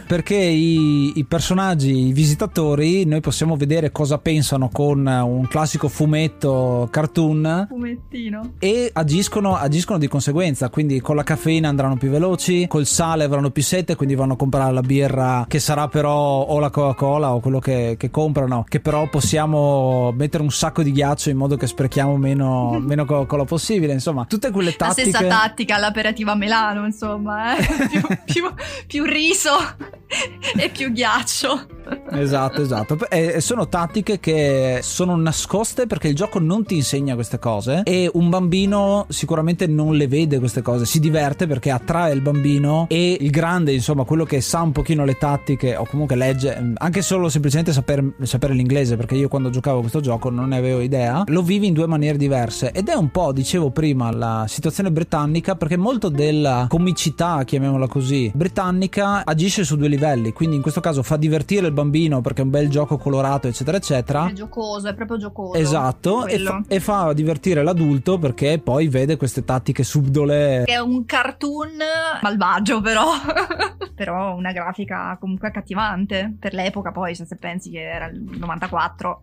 Perché 0.07 0.37
i, 0.37 1.19
i, 1.19 1.25
personaggi, 1.25 2.09
i 2.09 2.13
visitatori, 2.13 3.05
noi 3.05 3.21
possiamo 3.21 3.57
vedere 3.57 3.93
cosa 3.93 4.19
pensano 4.19 4.69
con 4.69 5.07
un 5.07 5.47
classico 5.49 5.89
fumetto 5.89 6.89
cartoon. 6.91 7.67
Fumettino. 7.69 8.55
E 8.59 8.91
agiscono, 8.93 9.57
agiscono 9.57 9.99
di 9.99 10.09
conseguenza. 10.09 10.69
Quindi 10.69 11.01
con 11.01 11.17
la 11.17 11.23
caffeina 11.23 11.69
andranno 11.69 11.97
più 11.97 12.11
veloci, 12.11 12.67
col 12.67 12.87
sale 12.87 13.25
avranno 13.25 13.51
più 13.51 13.63
sete, 13.63 13.95
quindi 13.97 14.15
vanno 14.15 14.35
a 14.35 14.37
comprare 14.37 14.73
la 14.73 14.81
birra 14.81 15.45
che 15.49 15.59
sarà 15.59 15.89
però 15.89 16.43
o 16.43 16.59
la 16.59 16.71
Coca-Cola 16.71 17.35
o 17.35 17.41
quello 17.41 17.59
che, 17.59 17.97
che 17.99 18.11
comprano, 18.11 18.65
che 18.69 18.81
però 18.81 19.09
possiamo 19.09 20.13
mettere 20.13 20.43
un 20.43 20.51
sacco 20.51 20.83
di 20.83 20.93
ghiaccio 20.93 21.31
in 21.31 21.37
modo 21.37 21.57
che 21.57 21.67
sprechiamo 21.67 22.17
meno, 22.17 22.79
meno 22.83 23.05
Coca-Cola 23.05 23.45
possibile. 23.45 23.93
Insomma, 23.93 24.25
tutte 24.25 24.51
quelle 24.51 24.75
tattiche. 24.75 25.11
La 25.11 25.19
stessa 25.19 25.29
tattica 25.29 25.75
all'aperitiva 25.77 26.35
Melano, 26.35 26.85
insomma, 26.85 27.57
eh? 27.57 27.67
più, 27.89 28.01
più, 28.25 28.53
più 28.87 29.05
riso 29.05 29.36
riso 29.37 29.51
e 30.57 30.71
più 30.71 30.91
ghiaccio. 30.93 31.67
Esatto, 32.11 32.63
esatto. 32.63 32.99
E 33.11 33.41
sono 33.41 33.69
tattiche 33.69 34.19
che 34.19 34.81
sono 34.83 35.17
nascoste 35.17 35.87
perché 35.87 36.09
il 36.09 36.17
gioco 36.17 36.39
non 36.41 36.65
ti 36.65 36.75
insegna 36.75 37.15
queste 37.15 37.39
cose 37.39 37.83
e 37.85 38.11
un 38.15 38.29
bambino 38.29 39.07
sicuramente 39.09 39.67
non 39.67 39.95
le 39.95 40.09
vede 40.09 40.39
queste 40.39 40.63
cose, 40.63 40.85
si 40.85 40.99
diverte 40.99 41.47
perché 41.47 41.71
attrae 41.71 42.13
il 42.13 42.23
bambino 42.23 42.87
e 42.89 43.17
il 43.21 43.31
grande, 43.31 43.73
insomma, 43.73 44.05
quello 44.05 44.25
che 44.25 44.41
sa 44.41 44.63
un 44.63 44.73
pochino 44.73 45.05
le 45.05 45.17
tattiche 45.17 45.77
o 45.77 45.87
comunque 45.87 46.17
legge, 46.17 46.73
anche 46.77 47.03
solo 47.03 47.29
semplicemente 47.29 47.73
sapere, 47.73 48.15
sapere 48.23 48.55
l'inglese, 48.55 48.97
perché 48.97 49.15
io 49.15 49.29
quando 49.29 49.51
giocavo 49.51 49.79
a 49.79 49.81
questo 49.81 50.01
gioco 50.01 50.31
non 50.31 50.49
ne 50.49 50.57
avevo 50.57 50.81
idea, 50.81 51.25
lo 51.27 51.43
vivi 51.43 51.67
in 51.67 51.75
due 51.75 51.87
maniere 51.87 52.19
diverse 52.19 52.73
ed 52.73 52.89
è 52.89 52.95
un 52.95 53.11
po', 53.11 53.33
dicevo 53.33 53.71
prima, 53.71 54.11
la 54.11 54.47
situazione 54.49 54.91
britannica 54.91 55.55
perché 55.55 55.77
molto 55.77 56.09
della 56.09 56.67
comicità, 56.69 57.45
chiamiamola 57.45 57.87
così, 57.87 58.31
britannica 58.35 59.23
agisce 59.29 59.65
su 59.65 59.77
due 59.77 59.89
livelli, 59.89 60.33
quindi 60.33 60.57
in 60.57 60.63
questo 60.63 60.81
caso 60.81 61.03
fa 61.03 61.17
divertire 61.17 61.67
il 61.67 61.73
bambino 61.73 62.21
perché 62.21 62.43
è 62.43 62.45
un 62.45 62.51
bel 62.51 62.69
gioco 62.69 62.97
colorato, 62.97 63.49
eccetera, 63.49 63.77
eccetera. 63.77 64.29
È 64.29 64.33
giocoso, 64.33 64.89
è 64.89 64.95
proprio 64.95 65.19
giocoso. 65.19 65.55
Esatto, 65.55 66.27
e 66.27 66.39
fa, 66.39 66.63
e 66.67 66.81
fa, 66.81 67.13
divertire 67.13 67.63
l'adulto 67.63 68.19
perché 68.19 68.59
poi 68.59 68.89
vede 68.89 69.17
queste 69.17 69.45
tattiche 69.45 69.83
subdole. 69.83 70.65
È 70.65 70.79
un 70.79 71.05
cartoon 71.05 71.77
malvagio, 72.23 72.81
però. 72.81 73.07
però 73.95 74.35
una 74.35 74.53
grafica 74.53 75.17
comunque 75.19 75.49
accattivante 75.49 76.37
per 76.39 76.55
l'epoca, 76.55 76.93
poi, 76.93 77.15
se 77.15 77.27
pensi 77.39 77.71
che 77.71 77.81
era 77.81 78.07
il 78.07 78.21
94. 78.23 79.23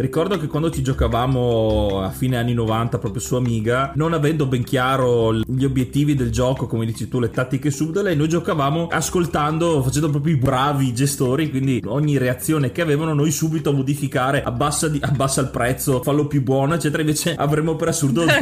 Ricordo 0.00 0.38
che 0.38 0.46
quando 0.46 0.70
ci 0.70 0.82
giocavamo 0.82 2.00
a 2.00 2.08
fine 2.08 2.38
anni 2.38 2.54
90 2.54 2.96
proprio 2.96 3.20
su 3.20 3.34
Amiga, 3.34 3.92
non 3.96 4.14
avendo 4.14 4.46
ben 4.46 4.64
chiaro 4.64 5.34
gli 5.34 5.62
obiettivi 5.62 6.14
del 6.14 6.30
gioco, 6.30 6.66
come 6.66 6.86
dici 6.86 7.06
tu, 7.06 7.20
le 7.20 7.28
tattiche 7.28 7.70
subdole, 7.70 8.14
noi 8.14 8.26
giocavamo 8.26 8.88
ascoltando, 8.90 9.82
facendo 9.82 10.08
proprio 10.08 10.32
i 10.32 10.38
bravi 10.38 10.94
gestori, 10.94 11.50
quindi 11.50 11.82
ogni 11.84 12.16
reazione 12.16 12.72
che 12.72 12.80
avevano 12.80 13.12
noi 13.12 13.30
subito 13.30 13.68
a 13.68 13.72
modificare, 13.74 14.42
abbassa, 14.42 14.88
di, 14.88 14.98
abbassa 15.02 15.42
il 15.42 15.50
prezzo, 15.50 16.02
fallo 16.02 16.26
più 16.26 16.42
buono, 16.42 16.72
eccetera, 16.72 17.02
invece 17.02 17.34
avremmo 17.34 17.76
per 17.76 17.88
assurdo 17.88 18.24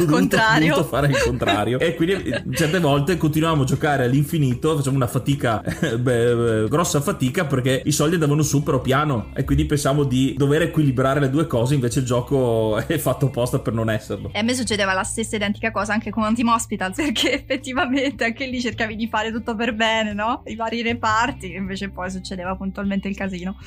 dovuto 0.63 0.85
fare 0.85 1.07
il 1.07 1.17
contrario. 1.21 1.77
e 1.79 1.93
quindi 1.95 2.33
certe 2.53 2.79
volte 2.79 3.17
continuavamo 3.17 3.63
a 3.63 3.65
giocare 3.65 4.05
all'infinito, 4.05 4.77
facciamo 4.77 4.95
una 4.95 5.07
fatica, 5.07 5.61
beh, 5.99 6.67
grossa 6.69 7.01
fatica 7.01 7.43
perché 7.43 7.81
i 7.83 7.91
soldi 7.91 8.13
andavano 8.13 8.43
su 8.43 8.63
però 8.63 8.79
piano 8.79 9.31
e 9.33 9.43
quindi 9.43 9.65
pensavamo 9.65 10.05
di 10.05 10.35
dover 10.37 10.61
equilibrare 10.61 11.19
le 11.19 11.29
due 11.29 11.47
cose, 11.49 11.73
invece 11.73 11.99
il 11.99 12.05
gioco 12.05 12.77
è 12.87 12.97
fatto 12.97 13.25
apposta 13.25 13.59
per 13.59 13.73
non 13.73 13.89
esserlo. 13.89 14.29
E 14.31 14.39
a 14.39 14.43
me 14.43 14.53
succedeva 14.53 14.93
la 14.93 15.03
stessa 15.03 15.35
identica 15.35 15.71
cosa 15.71 15.91
anche 15.91 16.09
con 16.09 16.33
Team 16.33 16.47
Hospital, 16.47 16.93
perché 16.95 17.33
effettivamente 17.33 18.23
anche 18.23 18.45
lì 18.45 18.61
cercavi 18.61 18.95
di 18.95 19.07
fare 19.07 19.31
tutto 19.33 19.55
per 19.55 19.73
bene, 19.73 20.13
no? 20.13 20.43
I 20.45 20.55
vari 20.55 20.81
reparti, 20.81 21.53
invece 21.53 21.89
poi 21.89 22.09
succedeva 22.09 22.55
puntualmente 22.55 23.09
il 23.09 23.15
casino. 23.17 23.57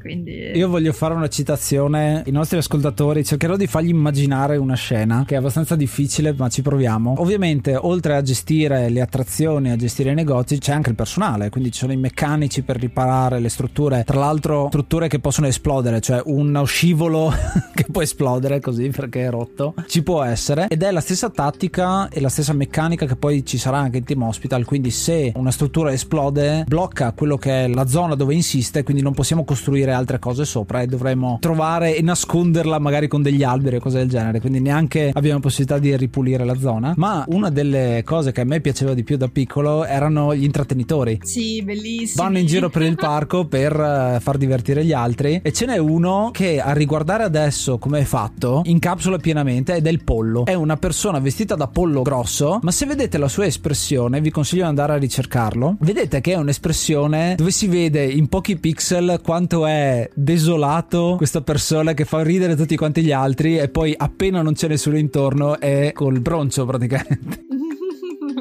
Quindi... 0.00 0.52
Io 0.54 0.68
voglio 0.68 0.92
fare 0.92 1.14
una 1.14 1.28
citazione, 1.28 2.22
i 2.26 2.30
nostri 2.30 2.58
ascoltatori 2.58 3.24
cercherò 3.24 3.56
di 3.56 3.66
fargli 3.66 3.88
immaginare 3.88 4.56
una 4.56 4.74
scena 4.74 5.24
che 5.26 5.34
è 5.34 5.38
abbastanza 5.38 5.74
difficile, 5.76 6.32
ma 6.32 6.48
ci 6.48 6.62
proviamo. 6.62 7.14
Ovviamente, 7.18 7.76
oltre 7.76 8.14
a 8.14 8.22
gestire 8.22 8.88
le 8.88 9.00
attrazioni, 9.00 9.70
a 9.70 9.76
gestire 9.76 10.12
i 10.12 10.14
negozi, 10.14 10.58
c'è 10.58 10.72
anche 10.72 10.90
il 10.90 10.96
personale, 10.96 11.50
quindi 11.50 11.72
ci 11.72 11.80
sono 11.80 11.92
i 11.92 11.96
meccanici 11.96 12.62
per 12.62 12.76
riparare 12.76 13.40
le 13.40 13.48
strutture, 13.48 14.04
tra 14.04 14.18
l'altro 14.18 14.66
strutture 14.68 15.08
che 15.08 15.18
possono 15.18 15.46
esplodere, 15.46 16.00
cioè 16.00 16.20
uno 16.24 16.64
scivolo 16.64 17.19
che 17.74 17.84
può 18.00 18.02
esplodere 18.02 18.60
così 18.60 18.88
perché 18.88 19.26
è 19.26 19.30
rotto, 19.30 19.74
ci 19.86 20.02
può 20.02 20.22
essere. 20.22 20.66
Ed 20.68 20.82
è 20.82 20.90
la 20.90 21.00
stessa 21.00 21.30
tattica 21.30 22.08
e 22.08 22.20
la 22.20 22.28
stessa 22.28 22.52
meccanica 22.52 23.06
che 23.06 23.16
poi 23.16 23.44
ci 23.44 23.58
sarà 23.58 23.78
anche 23.78 23.98
in 23.98 24.04
Team 24.04 24.22
Hospital, 24.22 24.64
quindi 24.64 24.90
se 24.90 25.32
una 25.36 25.50
struttura 25.50 25.92
esplode 25.92 26.64
blocca 26.66 27.12
quello 27.12 27.36
che 27.36 27.64
è 27.64 27.68
la 27.68 27.86
zona 27.86 28.14
dove 28.14 28.34
insiste, 28.34 28.82
quindi 28.82 29.02
non 29.02 29.14
possiamo 29.14 29.44
costruire 29.44 29.92
altre 29.92 30.18
cose 30.18 30.44
sopra 30.44 30.80
e 30.80 30.86
dovremo 30.86 31.38
trovare 31.40 31.96
e 31.96 32.02
nasconderla 32.02 32.78
magari 32.78 33.08
con 33.08 33.22
degli 33.22 33.42
alberi 33.42 33.76
o 33.76 33.80
cose 33.80 33.98
del 33.98 34.08
genere, 34.08 34.40
quindi 34.40 34.60
neanche 34.60 35.10
abbiamo 35.12 35.40
possibilità 35.40 35.78
di 35.78 35.96
ripulire 35.96 36.44
la 36.44 36.58
zona, 36.58 36.94
ma 36.96 37.24
una 37.28 37.50
delle 37.50 38.02
cose 38.04 38.32
che 38.32 38.42
a 38.42 38.44
me 38.44 38.60
piaceva 38.60 38.94
di 38.94 39.02
più 39.02 39.16
da 39.16 39.28
piccolo 39.28 39.84
erano 39.84 40.34
gli 40.34 40.44
intrattenitori. 40.44 41.18
Sì, 41.22 41.62
bellissimo. 41.62 42.24
Vanno 42.24 42.38
in 42.38 42.46
giro 42.46 42.68
per 42.68 42.82
il 42.82 42.94
parco 42.94 43.46
per 43.46 43.74
uh, 43.74 44.20
far 44.20 44.36
divertire 44.36 44.84
gli 44.84 44.92
altri. 44.92 45.40
E 45.42 45.52
ce 45.52 45.66
n'è 45.66 45.78
uno 45.78 46.30
che 46.32 46.60
a 46.60 46.72
riguardare 46.72 47.22
adesso 47.22 47.78
come 47.80 47.98
è 47.98 48.04
fatto 48.04 48.60
incapsula 48.64 49.16
pienamente 49.16 49.74
ed 49.74 49.86
è 49.86 49.90
il 49.90 50.04
pollo. 50.04 50.44
È 50.44 50.54
una 50.54 50.76
persona 50.76 51.18
vestita 51.18 51.56
da 51.56 51.66
pollo 51.66 52.02
grosso, 52.02 52.60
ma 52.62 52.70
se 52.70 52.86
vedete 52.86 53.18
la 53.18 53.26
sua 53.26 53.46
espressione, 53.46 54.20
vi 54.20 54.30
consiglio 54.30 54.62
di 54.62 54.68
andare 54.68 54.92
a 54.92 54.96
ricercarlo. 54.96 55.78
Vedete 55.80 56.20
che 56.20 56.34
è 56.34 56.36
un'espressione 56.36 57.34
dove 57.36 57.50
si 57.50 57.66
vede 57.66 58.04
in 58.04 58.28
pochi 58.28 58.56
pixel 58.56 59.20
quanto 59.24 59.66
è 59.66 60.08
desolato 60.14 61.14
questa 61.16 61.40
persona 61.40 61.94
che 61.94 62.04
fa 62.04 62.22
ridere 62.22 62.54
tutti 62.54 62.76
quanti 62.76 63.02
gli 63.02 63.12
altri 63.12 63.58
e 63.58 63.68
poi 63.68 63.92
appena 63.96 64.42
non 64.42 64.52
c'è 64.52 64.68
nessuno 64.68 64.98
intorno 64.98 65.58
è 65.58 65.90
col 65.92 66.20
broncio 66.20 66.64
praticamente. 66.64 67.46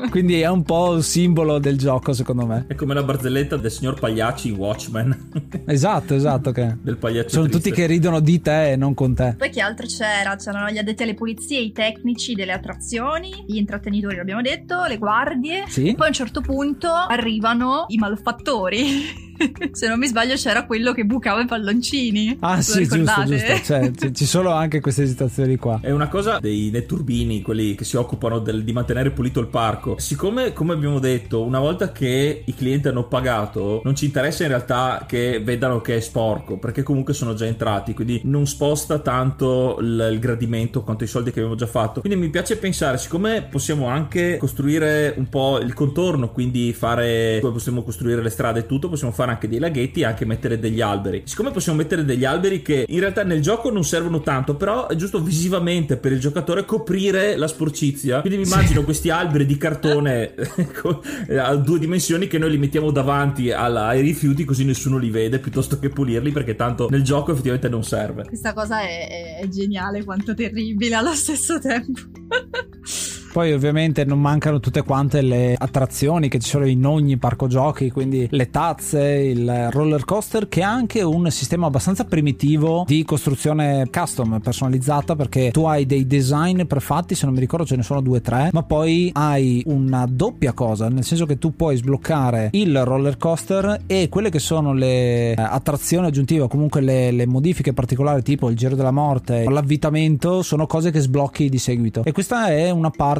Quindi 0.09 0.41
è 0.41 0.47
un 0.47 0.63
po' 0.63 0.91
un 0.91 1.01
simbolo 1.03 1.59
del 1.59 1.77
gioco, 1.77 2.13
secondo 2.13 2.45
me. 2.45 2.65
È 2.67 2.75
come 2.75 2.93
la 2.93 3.03
barzelletta 3.03 3.57
del 3.57 3.71
signor 3.71 3.99
Pagliacci 3.99 4.49
in 4.49 4.55
Watchmen. 4.55 5.29
esatto, 5.65 6.13
esatto. 6.15 6.51
Che 6.51 6.75
del 6.81 6.97
pagliaccio 6.97 7.29
Sono 7.29 7.47
triste. 7.47 7.69
tutti 7.69 7.81
che 7.81 7.87
ridono 7.87 8.19
di 8.19 8.41
te 8.41 8.71
e 8.71 8.75
non 8.75 8.93
con 8.93 9.13
te. 9.13 9.35
Poi 9.37 9.49
che 9.49 9.61
altro 9.61 9.85
c'era? 9.85 10.35
C'erano 10.35 10.69
gli 10.69 10.77
addetti 10.77 11.03
alle 11.03 11.13
pulizie, 11.13 11.59
i 11.59 11.71
tecnici 11.71 12.33
delle 12.33 12.53
attrazioni, 12.53 13.43
gli 13.47 13.57
intrattenitori, 13.57 14.15
l'abbiamo 14.15 14.41
detto, 14.41 14.85
le 14.85 14.97
guardie. 14.97 15.65
Sì. 15.67 15.93
Poi 15.95 16.05
a 16.05 16.09
un 16.09 16.13
certo 16.13 16.41
punto 16.41 16.87
arrivano 16.89 17.85
i 17.89 17.97
malfattori. 17.97 19.27
Se 19.71 19.87
non 19.87 19.99
mi 19.99 20.07
sbaglio 20.07 20.35
c'era 20.35 20.65
quello 20.65 20.91
che 20.93 21.05
bucava 21.05 21.41
i 21.41 21.45
palloncini. 21.45 22.37
Ah 22.41 22.57
Lo 22.57 22.61
sì, 22.61 22.79
giusto, 22.79 22.95
ricordate? 22.95 23.25
giusto. 23.37 23.63
Cioè, 23.63 23.91
ci- 23.91 24.13
ci 24.13 24.25
sono 24.25 24.51
anche 24.51 24.79
queste 24.81 25.07
situazioni 25.07 25.55
qua. 25.57 25.79
È 25.81 25.91
una 25.91 26.07
cosa 26.07 26.39
dei 26.39 26.69
netturbini, 26.71 27.41
quelli 27.41 27.75
che 27.75 27.83
si 27.83 27.95
occupano 27.97 28.39
del- 28.39 28.63
di 28.63 28.73
mantenere 28.73 29.11
pulito 29.11 29.39
il 29.39 29.47
parco. 29.47 29.95
Siccome, 29.99 30.53
come 30.53 30.73
abbiamo 30.73 30.99
detto, 30.99 31.41
una 31.43 31.59
volta 31.59 31.91
che 31.91 32.43
i 32.45 32.53
clienti 32.53 32.87
hanno 32.89 33.05
pagato, 33.07 33.81
non 33.83 33.95
ci 33.95 34.05
interessa 34.05 34.43
in 34.43 34.49
realtà 34.49 35.05
che 35.07 35.41
vedano 35.43 35.81
che 35.81 35.97
è 35.97 35.99
sporco, 35.99 36.57
perché 36.57 36.83
comunque 36.83 37.13
sono 37.13 37.33
già 37.33 37.45
entrati, 37.45 37.93
quindi 37.93 38.21
non 38.25 38.45
sposta 38.47 38.99
tanto 38.99 39.77
il, 39.79 40.09
il 40.11 40.19
gradimento 40.19 40.81
quanto 40.83 41.03
i 41.03 41.07
soldi 41.07 41.31
che 41.31 41.39
abbiamo 41.39 41.55
già 41.57 41.67
fatto. 41.67 42.01
Quindi 42.01 42.19
mi 42.19 42.29
piace 42.29 42.57
pensare, 42.57 42.97
siccome 42.97 43.43
possiamo 43.43 43.87
anche 43.87 44.37
costruire 44.37 45.13
un 45.17 45.29
po' 45.29 45.59
il 45.59 45.73
contorno, 45.73 46.29
quindi 46.31 46.73
fare, 46.73 47.39
come 47.41 47.53
possiamo 47.53 47.83
costruire 47.83 48.21
le 48.21 48.29
strade 48.29 48.59
e 48.59 48.65
tutto, 48.65 48.89
possiamo 48.89 49.13
fare 49.13 49.28
anche 49.31 49.47
dei 49.47 49.59
laghetti 49.59 50.01
e 50.01 50.05
anche 50.05 50.25
mettere 50.25 50.59
degli 50.59 50.81
alberi. 50.81 51.23
Siccome 51.25 51.51
possiamo 51.51 51.77
mettere 51.77 52.05
degli 52.05 52.25
alberi 52.25 52.61
che 52.61 52.85
in 52.87 52.99
realtà 52.99 53.23
nel 53.23 53.41
gioco 53.41 53.69
non 53.71 53.83
servono 53.83 54.21
tanto, 54.21 54.55
però 54.55 54.87
è 54.87 54.95
giusto 54.95 55.21
visivamente 55.21 55.97
per 55.97 56.11
il 56.11 56.19
giocatore 56.19 56.65
coprire 56.65 57.35
la 57.37 57.47
sporcizia. 57.47 58.21
Quindi 58.21 58.39
mi 58.39 58.45
immagino 58.45 58.83
questi 58.83 59.09
alberi 59.09 59.45
di 59.45 59.57
cartone 59.57 60.33
con- 60.81 60.99
a 61.37 61.55
due 61.55 61.79
dimensioni 61.79 62.27
che 62.27 62.37
noi 62.37 62.51
li 62.51 62.57
mettiamo 62.57 62.91
davanti 62.91 63.51
alla- 63.51 63.87
ai 63.87 64.01
rifiuti 64.01 64.45
così 64.45 64.65
nessuno 64.65 64.97
li 64.97 65.09
vede 65.09 65.39
piuttosto 65.39 65.79
che 65.79 65.89
pulirli 65.89 66.31
perché 66.31 66.55
tanto 66.55 66.87
nel 66.89 67.03
gioco 67.03 67.31
effettivamente 67.31 67.69
non 67.69 67.83
serve. 67.83 68.23
Questa 68.25 68.53
cosa 68.53 68.81
è, 68.81 69.07
è- 69.07 69.39
è 69.41 69.47
geniale 69.47 70.03
quanto 70.03 70.33
terribile 70.33 70.95
allo 70.95 71.13
stesso 71.13 71.59
tempo. 71.59 72.01
Poi 73.31 73.53
ovviamente 73.53 74.05
non 74.05 74.19
mancano 74.19 74.59
tutte 74.59 74.81
quante 74.81 75.21
le 75.21 75.55
attrazioni 75.57 76.29
che 76.29 76.39
ci 76.39 76.49
sono 76.49 76.65
in 76.65 76.83
ogni 76.85 77.17
parco 77.17 77.47
giochi, 77.47 77.91
quindi 77.91 78.27
le 78.31 78.49
tazze, 78.49 79.01
il 79.01 79.69
roller 79.69 80.03
coaster 80.03 80.47
che 80.47 80.63
ha 80.63 80.71
anche 80.71 81.03
un 81.03 81.29
sistema 81.29 81.67
abbastanza 81.67 82.05
primitivo 82.05 82.83
di 82.87 83.03
costruzione 83.03 83.87
custom, 83.91 84.39
personalizzata 84.39 85.15
perché 85.15 85.51
tu 85.51 85.65
hai 85.65 85.85
dei 85.85 86.07
design 86.07 86.63
prefatti, 86.63 87.13
se 87.13 87.25
non 87.25 87.35
mi 87.35 87.39
ricordo 87.39 87.65
ce 87.65 87.75
ne 87.75 87.83
sono 87.83 88.01
due 88.01 88.17
o 88.17 88.21
tre, 88.21 88.49
ma 88.51 88.63
poi 88.63 89.11
hai 89.13 89.61
una 89.67 90.07
doppia 90.09 90.53
cosa, 90.53 90.89
nel 90.89 91.03
senso 91.03 91.27
che 91.27 91.37
tu 91.37 91.55
puoi 91.55 91.77
sbloccare 91.77 92.49
il 92.53 92.83
roller 92.83 93.17
coaster 93.17 93.81
e 93.85 94.09
quelle 94.09 94.31
che 94.31 94.39
sono 94.39 94.73
le 94.73 95.33
eh, 95.33 95.35
attrazioni 95.37 96.07
aggiuntive 96.07 96.41
o 96.43 96.47
comunque 96.47 96.81
le, 96.81 97.11
le 97.11 97.27
modifiche 97.27 97.73
particolari 97.73 98.23
tipo 98.23 98.49
il 98.49 98.57
giro 98.57 98.75
della 98.75 98.91
morte, 98.91 99.43
l'avvitamento, 99.43 100.41
sono 100.41 100.65
cose 100.65 100.89
che 100.89 100.99
sblocchi 100.99 101.47
di 101.47 101.59
seguito. 101.59 102.03
E 102.03 102.11
questa 102.11 102.47
è 102.47 102.71
una 102.71 102.89
parte 102.89 103.17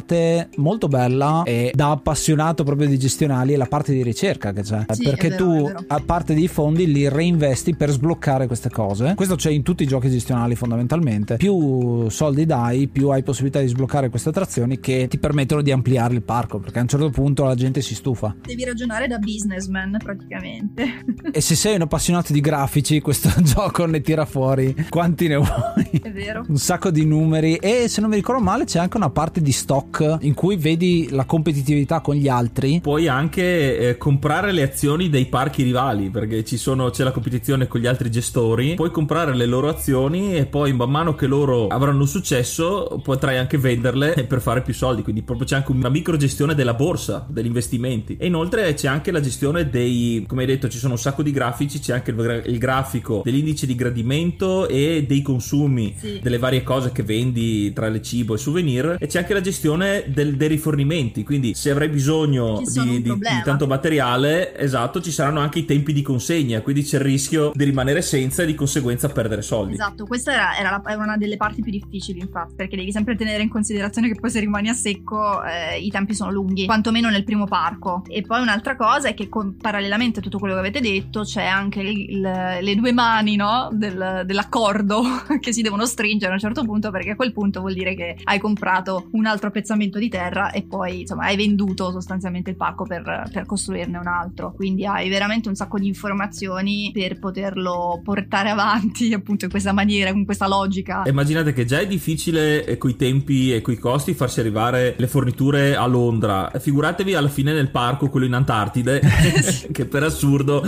molto 0.56 0.88
bella 0.88 1.42
e 1.44 1.72
da 1.74 1.90
appassionato 1.90 2.64
proprio 2.64 2.88
di 2.88 2.98
gestionali 2.98 3.52
è 3.52 3.56
la 3.56 3.66
parte 3.66 3.92
di 3.92 4.02
ricerca 4.02 4.52
che 4.52 4.62
c'è. 4.62 4.84
Sì, 4.90 5.02
perché 5.02 5.28
vero, 5.28 5.44
tu 5.44 5.72
a 5.86 6.02
parte 6.04 6.34
dei 6.34 6.48
fondi 6.48 6.90
li 6.90 7.08
reinvesti 7.08 7.74
per 7.74 7.90
sbloccare 7.90 8.46
queste 8.46 8.70
cose. 8.70 9.14
Questo 9.14 9.36
c'è 9.36 9.50
in 9.50 9.62
tutti 9.62 9.82
i 9.82 9.86
giochi 9.86 10.10
gestionali 10.10 10.54
fondamentalmente. 10.54 11.36
Più 11.36 12.08
soldi 12.08 12.46
dai, 12.46 12.88
più 12.88 13.08
hai 13.08 13.22
possibilità 13.22 13.60
di 13.60 13.68
sbloccare 13.68 14.08
queste 14.08 14.30
attrazioni 14.30 14.80
che 14.80 15.06
ti 15.08 15.18
permettono 15.18 15.62
di 15.62 15.70
ampliare 15.70 16.14
il 16.14 16.22
parco, 16.22 16.58
perché 16.58 16.78
a 16.78 16.82
un 16.82 16.88
certo 16.88 17.10
punto 17.10 17.44
la 17.44 17.54
gente 17.54 17.80
si 17.80 17.94
stufa. 17.94 18.34
Devi 18.42 18.64
ragionare 18.64 19.06
da 19.06 19.18
businessman 19.18 19.96
praticamente. 20.02 20.88
E 21.32 21.40
se 21.40 21.54
sei 21.54 21.76
un 21.76 21.82
appassionato 21.82 22.32
di 22.32 22.40
grafici, 22.40 23.00
questo 23.00 23.30
gioco 23.42 23.86
ne 23.86 24.00
tira 24.00 24.24
fuori 24.24 24.74
quanti 24.88 25.28
ne 25.28 25.36
vuoi. 25.36 26.00
È 26.02 26.10
vero. 26.10 26.44
Un 26.48 26.56
sacco 26.56 26.90
di 26.90 27.04
numeri 27.04 27.56
e 27.56 27.88
se 27.88 28.00
non 28.00 28.10
mi 28.10 28.16
ricordo 28.16 28.42
male 28.42 28.64
c'è 28.64 28.78
anche 28.78 28.96
una 28.96 29.10
parte 29.10 29.40
di 29.40 29.52
stock 29.52 29.89
in 30.20 30.34
cui 30.34 30.56
vedi 30.56 31.08
la 31.10 31.24
competitività 31.24 32.00
con 32.00 32.14
gli 32.14 32.28
altri. 32.28 32.80
Puoi 32.80 33.08
anche 33.08 33.78
eh, 33.90 33.96
comprare 33.98 34.52
le 34.52 34.62
azioni 34.62 35.08
dei 35.08 35.26
parchi 35.26 35.62
rivali 35.62 36.10
perché 36.10 36.44
ci 36.44 36.56
sono, 36.56 36.90
c'è 36.90 37.04
la 37.04 37.10
competizione 37.10 37.66
con 37.66 37.80
gli 37.80 37.86
altri 37.86 38.10
gestori. 38.10 38.74
Puoi 38.74 38.90
comprare 38.90 39.34
le 39.34 39.46
loro 39.46 39.68
azioni 39.68 40.34
e 40.36 40.46
poi 40.46 40.72
man 40.72 40.90
mano 40.90 41.14
che 41.14 41.26
loro 41.26 41.66
avranno 41.68 42.04
successo 42.06 43.00
potrai 43.02 43.36
anche 43.36 43.58
venderle 43.58 44.24
per 44.28 44.40
fare 44.40 44.62
più 44.62 44.74
soldi. 44.74 45.02
Quindi 45.02 45.22
proprio 45.22 45.46
c'è 45.46 45.56
anche 45.56 45.72
una 45.72 45.88
microgestione 45.88 46.54
della 46.54 46.74
borsa, 46.74 47.26
degli 47.28 47.46
investimenti. 47.46 48.16
E 48.18 48.26
inoltre 48.26 48.72
c'è 48.74 48.88
anche 48.88 49.10
la 49.10 49.20
gestione 49.20 49.68
dei, 49.68 50.24
come 50.26 50.42
hai 50.42 50.46
detto, 50.46 50.68
ci 50.68 50.78
sono 50.78 50.92
un 50.94 50.98
sacco 50.98 51.22
di 51.22 51.30
grafici. 51.32 51.78
C'è 51.80 51.92
anche 51.94 52.10
il, 52.12 52.42
il 52.46 52.58
grafico 52.58 53.22
dell'indice 53.24 53.66
di 53.66 53.74
gradimento 53.74 54.68
e 54.68 55.04
dei 55.06 55.22
consumi 55.22 55.94
Sì. 55.98 56.20
delle 56.22 56.38
varie 56.38 56.62
cose 56.62 56.92
che 56.92 57.02
vendi 57.02 57.72
tra 57.72 57.86
il 57.86 58.00
cibo 58.02 58.34
e 58.34 58.38
souvenir. 58.38 58.96
E 58.98 59.06
c'è 59.06 59.18
anche 59.18 59.34
la 59.34 59.40
gestione 59.40 59.79
del- 60.08 60.36
dei 60.36 60.48
rifornimenti. 60.48 61.22
Quindi 61.24 61.54
se 61.54 61.70
avrai 61.70 61.88
bisogno 61.88 62.58
di, 62.58 63.02
di- 63.02 63.02
di 63.02 63.18
tanto 63.44 63.66
materiale, 63.66 64.56
esatto, 64.56 65.00
ci 65.00 65.10
saranno 65.10 65.40
anche 65.40 65.60
i 65.60 65.64
tempi 65.64 65.92
di 65.92 66.02
consegna. 66.02 66.60
Quindi 66.60 66.82
c'è 66.82 66.96
il 66.98 67.02
rischio 67.04 67.52
di 67.54 67.64
rimanere 67.64 68.02
senza 68.02 68.42
e 68.42 68.46
di 68.46 68.54
conseguenza 68.54 69.08
perdere 69.08 69.42
soldi. 69.42 69.74
Esatto, 69.74 70.04
questa 70.06 70.32
era, 70.32 70.56
era 70.58 70.70
la- 70.70 70.82
era 70.92 71.02
una 71.02 71.16
delle 71.16 71.36
parti 71.36 71.62
più 71.62 71.70
difficili, 71.72 72.20
infatti, 72.20 72.54
perché 72.54 72.76
devi 72.76 72.92
sempre 72.92 73.16
tenere 73.16 73.42
in 73.42 73.48
considerazione 73.48 74.08
che 74.08 74.18
poi 74.20 74.30
se 74.30 74.40
rimani 74.40 74.68
a 74.68 74.74
secco 74.74 75.42
eh, 75.44 75.78
i 75.78 75.90
tempi 75.90 76.14
sono 76.14 76.30
lunghi, 76.30 76.66
quantomeno 76.66 77.08
nel 77.10 77.24
primo 77.24 77.46
parco. 77.46 78.02
E 78.08 78.22
poi 78.22 78.40
un'altra 78.40 78.76
cosa 78.76 79.08
è 79.08 79.14
che 79.14 79.28
con- 79.28 79.56
parallelamente 79.56 80.18
a 80.20 80.22
tutto 80.22 80.38
quello 80.38 80.54
che 80.54 80.60
avete 80.60 80.80
detto 80.80 81.22
c'è 81.22 81.44
anche 81.44 81.80
il- 81.80 82.10
il- 82.10 82.58
le 82.60 82.74
due 82.74 82.92
mani, 82.92 83.36
no? 83.36 83.68
Del- 83.72 84.22
dell'accordo 84.26 85.02
che 85.40 85.52
si 85.52 85.62
devono 85.62 85.86
stringere 85.86 86.30
a 86.32 86.34
un 86.34 86.40
certo 86.40 86.64
punto, 86.64 86.90
perché 86.90 87.10
a 87.10 87.16
quel 87.16 87.32
punto 87.32 87.60
vuol 87.60 87.74
dire 87.74 87.94
che 87.94 88.16
hai 88.24 88.38
comprato 88.38 89.08
un 89.12 89.26
altro 89.26 89.50
pezzetto 89.50 89.58
pezzamento 89.70 89.98
di 89.98 90.08
terra 90.08 90.50
e 90.50 90.62
poi 90.62 91.00
insomma 91.00 91.24
hai 91.24 91.36
venduto 91.36 91.90
sostanzialmente 91.92 92.50
il 92.50 92.56
parco 92.56 92.84
per, 92.84 93.28
per 93.32 93.46
costruirne 93.46 93.98
un 93.98 94.06
altro. 94.06 94.52
Quindi 94.52 94.84
hai 94.84 95.08
veramente 95.08 95.48
un 95.48 95.54
sacco 95.54 95.78
di 95.78 95.86
informazioni 95.86 96.90
per 96.92 97.18
poterlo 97.18 98.00
portare 98.02 98.50
avanti 98.50 99.12
appunto 99.14 99.44
in 99.44 99.50
questa 99.50 99.72
maniera, 99.72 100.12
con 100.12 100.24
questa 100.24 100.48
logica. 100.48 101.02
Immaginate 101.06 101.52
che 101.52 101.64
già 101.64 101.78
è 101.78 101.86
difficile 101.86 102.64
eh, 102.64 102.78
coi 102.78 102.96
tempi 102.96 103.54
e 103.54 103.60
coi 103.60 103.76
costi 103.76 104.14
farsi 104.14 104.40
arrivare 104.40 104.94
le 104.96 105.06
forniture 105.06 105.76
a 105.76 105.86
Londra. 105.86 106.50
Figuratevi 106.58 107.14
alla 107.14 107.28
fine 107.28 107.52
nel 107.52 107.70
parco, 107.70 108.08
quello 108.08 108.26
in 108.26 108.34
Antartide, 108.34 109.00
che 109.70 109.84
per 109.84 110.02
assurdo 110.02 110.62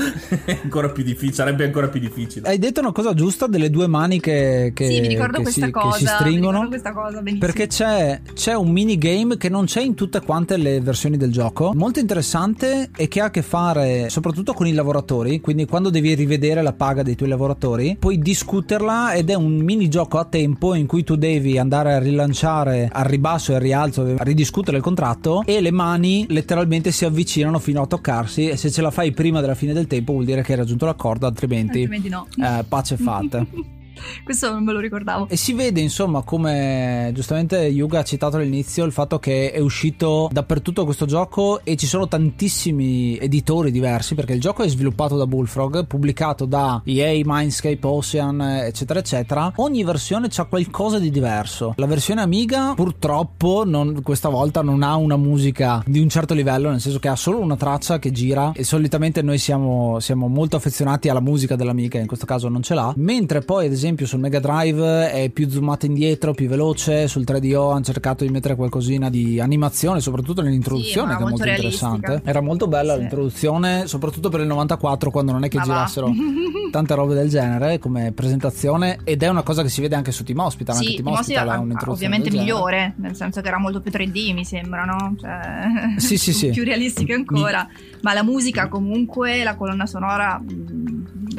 è 0.45 0.61
ancora 0.63 0.91
più 0.91 1.03
difficile, 1.03 1.33
sarebbe 1.35 1.65
ancora 1.65 1.89
più 1.89 2.01
difficile. 2.01 2.49
Hai 2.49 2.59
detto 2.59 2.81
una 2.81 2.93
cosa 2.93 3.15
giusta 3.15 3.47
delle 3.47 3.71
due 3.71 3.87
mani 3.87 4.21
che, 4.21 4.73
che, 4.75 4.87
sì, 4.87 5.01
mi 5.01 5.09
ricordo 5.09 5.39
che, 5.39 5.43
questa 5.43 5.67
si, 5.67 5.73
cosa, 5.73 5.99
che 5.99 6.07
si 6.07 6.07
stringono. 6.07 6.69
questa 6.69 6.93
cosa 6.93 7.23
perché 7.39 7.67
c'è, 7.67 8.21
c'è 8.35 8.55
un 8.55 8.71
minigame 8.93 9.37
che 9.37 9.49
non 9.49 9.65
c'è 9.65 9.81
in 9.81 9.95
tutte 9.95 10.21
quante 10.21 10.57
le 10.57 10.81
versioni 10.81 11.17
del 11.17 11.33
gioco, 11.33 11.73
molto 11.75 11.99
interessante 11.99 12.91
e 12.95 13.09
che 13.09 13.21
ha 13.21 13.27
a 13.27 13.31
che 13.31 13.43
fare 13.43 14.09
soprattutto 14.11 14.53
con 14.53 14.67
i 14.67 14.73
lavoratori. 14.73 15.41
Quindi 15.41 15.67
quando 15.67 15.91
devi 15.91 16.15
rivedere 16.15 16.63
la 16.63 16.73
paga 16.73 17.03
dei 17.03 17.15
tuoi 17.15 17.29
lavoratori, 17.29 17.97
puoi 17.99 18.19
discuterla 18.19 19.15
ed 19.15 19.31
è 19.31 19.35
un 19.35 19.57
minigioco 19.57 20.19
a 20.19 20.25
tempo 20.25 20.75
in 20.75 20.87
cui 20.87 21.05
tu 21.05 21.17
devi 21.17 21.59
andare 21.59 21.95
a 21.95 21.99
rilanciare 21.99 22.89
al 22.93 23.05
ribasso 23.05 23.53
e 23.53 23.55
al 23.57 23.61
rialzo, 23.61 24.15
a 24.17 24.23
ridiscutere 24.23 24.77
il 24.77 24.83
contratto 24.83 25.43
e 25.47 25.61
le 25.61 25.71
mani 25.71 26.27
letteralmente 26.29 26.91
si 26.91 27.05
avvicinano 27.05 27.59
fino 27.59 27.83
a 27.83 27.87
toccarsi 27.87 28.49
e 28.49 28.57
se 28.57 28.71
ce 28.71 28.83
la 28.83 28.91
fai 28.91 29.13
prima 29.13 29.41
della 29.41 29.55
fine 29.55 29.73
del 29.73 29.87
tempo 29.87 30.13
vuol 30.13 30.25
dire 30.25 30.43
che 30.43 30.53
hai 30.53 30.59
raggiunto 30.59 30.85
l'accordo, 30.85 31.27
altrimenti, 31.27 31.83
altrimenti 31.83 32.09
no. 32.09 32.27
eh, 32.37 32.65
pace 32.69 32.97
fatte. 32.97 33.47
Questo 34.25 34.51
non 34.51 34.65
me 34.65 34.73
lo 34.73 34.81
ricordavo. 34.81 35.29
E 35.29 35.37
si 35.37 35.53
vede, 35.53 35.81
insomma, 35.81 36.23
come 36.23 37.11
giustamente 37.15 37.59
Yuga 37.59 38.01
ha 38.01 38.05
citato 38.05 38.37
all'inizio, 38.37 38.85
il 38.85 38.93
fatto 38.93 39.19
che 39.19 39.53
è 39.53 39.59
uscito 39.59 40.29
dappertutto 40.31 40.85
questo 40.85 41.07
gioco 41.07 41.61
e 41.65 41.77
ci 41.77 41.87
sono 41.87 42.09
tantissimi 42.09 43.19
editori 43.19 43.71
diversi, 43.71 44.15
perché 44.15 44.35
il 44.35 44.41
gioco 44.41 44.63
è 44.63 44.69
sviluppato 44.69 45.17
da 45.17 45.27
Bullfrog, 45.27 45.87
pubblicato 45.87 46.45
da 46.45 46.83
EA, 46.85 47.21
Mindscape, 47.25 47.87
Ocean, 47.87 48.41
eccetera, 48.41 48.99
eccetera. 48.99 49.53
Ogni 49.57 49.85
versione 49.85 50.29
ha 50.35 50.45
qualcosa 50.45 50.99
di 50.99 51.11
diverso. 51.11 51.75
La 51.77 51.87
versione 51.87 52.21
Amiga, 52.23 52.73
purtroppo, 52.75 53.65
non, 53.65 54.03
questa 54.03 54.29
volta 54.29 54.63
non 54.63 54.83
ha 54.83 54.97
una 54.97 55.17
musica 55.17 55.83
di 55.87 56.01
un 56.01 56.09
certo 56.09 56.35
livello, 56.35 56.71
nel 56.71 56.81
senso 56.81 56.99
che 56.99 57.09
ha 57.09 57.17
solo 57.17 57.41
una 57.41 57.57
traccia 57.57 57.99
che 57.99 58.11
gira 58.11 58.53
e 58.55 58.65
solitamente 58.65 59.23
noi 59.23 59.39
siamo, 59.39 59.99
siamo 60.01 60.29
molto 60.29 60.57
affezionati 60.57 61.09
alla 61.09 61.21
musica 61.21 61.57
dell'Amiga, 61.57 61.99
in 61.99 62.07
questo 62.07 62.27
caso 62.27 62.49
non 62.49 62.63
ce 62.63 62.75
l'ha. 62.75 62.93
Mentre 62.97 63.41
poi, 63.41 63.67
ad 63.67 63.73
esempio, 63.73 63.92
esempio 63.93 64.07
sul 64.07 64.21
Mega 64.21 64.41
Drive 64.41 65.11
è 65.11 65.29
più 65.31 65.49
zoomato 65.49 65.87
indietro, 65.87 66.33
più 66.33 66.49
veloce, 66.49 67.09
sul 67.09 67.25
3DO 67.27 67.73
hanno 67.73 67.83
cercato 67.83 68.25
di 68.25 68.31
mettere 68.31 68.55
qualcosina 68.55 69.11
di 69.11 69.41
animazione, 69.41 70.01
soprattutto 70.01 70.43
nell'introduzione 70.43 71.13
sì, 71.13 71.17
che 71.19 71.23
è 71.23 71.29
molto 71.29 71.45
realistica. 71.45 71.87
interessante. 71.87 72.31
Era 72.31 72.41
molto 72.41 72.67
bella 72.69 72.95
sì. 72.95 73.01
l'introduzione, 73.01 73.87
soprattutto 73.87 74.29
per 74.29 74.41
il 74.41 74.47
94 74.47 75.11
quando 75.11 75.33
non 75.33 75.45
è 75.45 75.49
che 75.49 75.59
Ma 75.59 75.65
girassero 75.65 76.11
tante 76.71 76.95
robe 76.95 77.15
del 77.15 77.29
genere 77.29 77.79
come 77.79 78.13
presentazione 78.13 78.99
ed 79.05 79.23
è 79.23 79.29
una 79.29 79.43
cosa 79.43 79.63
che 79.63 79.69
si 79.69 79.81
vede 79.81 79.95
anche 79.95 80.11
su 80.11 80.25
Team 80.25 80.39
Hospital, 80.39 80.75
sì, 80.77 80.85
anche 80.85 81.03
Team 81.03 81.15
Hospital 81.15 81.49
ha 81.49 81.59
un'introduzione 81.59 82.15
ovviamente 82.17 82.31
migliore, 82.31 82.95
nel 82.97 83.15
senso 83.15 83.41
che 83.41 83.49
era 83.49 83.59
molto 83.59 83.81
più 83.81 83.91
3D 83.91 84.33
mi 84.33 84.45
sembra, 84.45 84.85
no? 84.85 85.15
Cioè, 85.21 85.99
sì, 85.99 86.17
sì, 86.17 86.33
sì. 86.33 86.49
più 86.51 86.65
realistica 86.65 87.15
ancora. 87.15 87.67
Mi... 87.69 88.01
Ma 88.03 88.15
la 88.15 88.23
musica 88.23 88.69
comunque, 88.69 89.43
la 89.45 89.55
colonna 89.55 89.87
sonora 89.87 90.41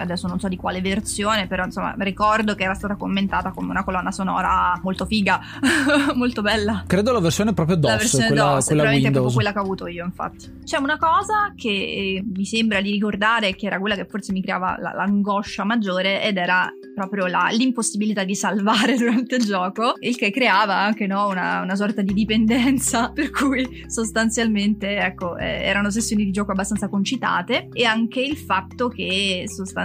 adesso 0.01 0.27
non 0.27 0.39
so 0.39 0.47
di 0.47 0.55
quale 0.55 0.81
versione, 0.81 1.47
però 1.47 1.63
insomma 1.65 1.93
ricordo 1.99 2.55
che 2.55 2.63
era 2.63 2.73
stata 2.73 2.95
commentata 2.95 3.51
come 3.51 3.69
una 3.69 3.83
colonna 3.83 4.11
sonora 4.11 4.79
molto 4.81 5.05
figa, 5.05 5.39
molto 6.15 6.41
bella. 6.41 6.83
Credo 6.87 7.11
la 7.11 7.19
versione 7.19 7.53
proprio 7.53 7.75
DOS, 7.75 7.89
la 7.89 7.97
versione 7.97 8.27
quella, 8.27 8.43
DOS, 8.43 8.65
quella 8.65 8.83
Windows. 8.83 9.11
proprio 9.11 9.33
quella 9.33 9.51
che 9.53 9.59
ho 9.59 9.61
avuto 9.61 9.87
io, 9.87 10.05
infatti. 10.05 10.51
C'è 10.63 10.77
una 10.77 10.97
cosa 10.97 11.53
che 11.55 12.23
mi 12.25 12.45
sembra 12.45 12.81
di 12.81 12.91
ricordare 12.91 13.55
che 13.55 13.65
era 13.65 13.79
quella 13.79 13.95
che 13.95 14.05
forse 14.05 14.31
mi 14.31 14.41
creava 14.41 14.75
la, 14.79 14.93
l'angoscia 14.93 15.63
maggiore 15.63 16.23
ed 16.23 16.37
era 16.37 16.71
proprio 16.93 17.25
la, 17.27 17.49
l'impossibilità 17.51 18.23
di 18.23 18.35
salvare 18.35 18.95
durante 18.97 19.35
il 19.35 19.45
gioco, 19.45 19.93
il 19.99 20.15
che 20.15 20.31
creava 20.31 20.77
anche 20.77 21.07
no, 21.07 21.27
una, 21.27 21.61
una, 21.61 21.75
sorta 21.75 22.01
di 22.01 22.13
dipendenza, 22.13 23.11
per 23.15 23.29
cui 23.31 23.85
sostanzialmente 23.87 24.97
ecco, 24.97 25.37
eh, 25.37 25.63
erano 25.63 25.89
sessioni 25.89 26.23
di 26.23 26.31
gioco 26.31 26.51
abbastanza 26.51 26.87
concitate 26.87 27.69
e 27.71 27.85
anche 27.85 28.21
il 28.21 28.37
fatto 28.37 28.87
che 28.89 29.43
sostanzialmente 29.47 29.82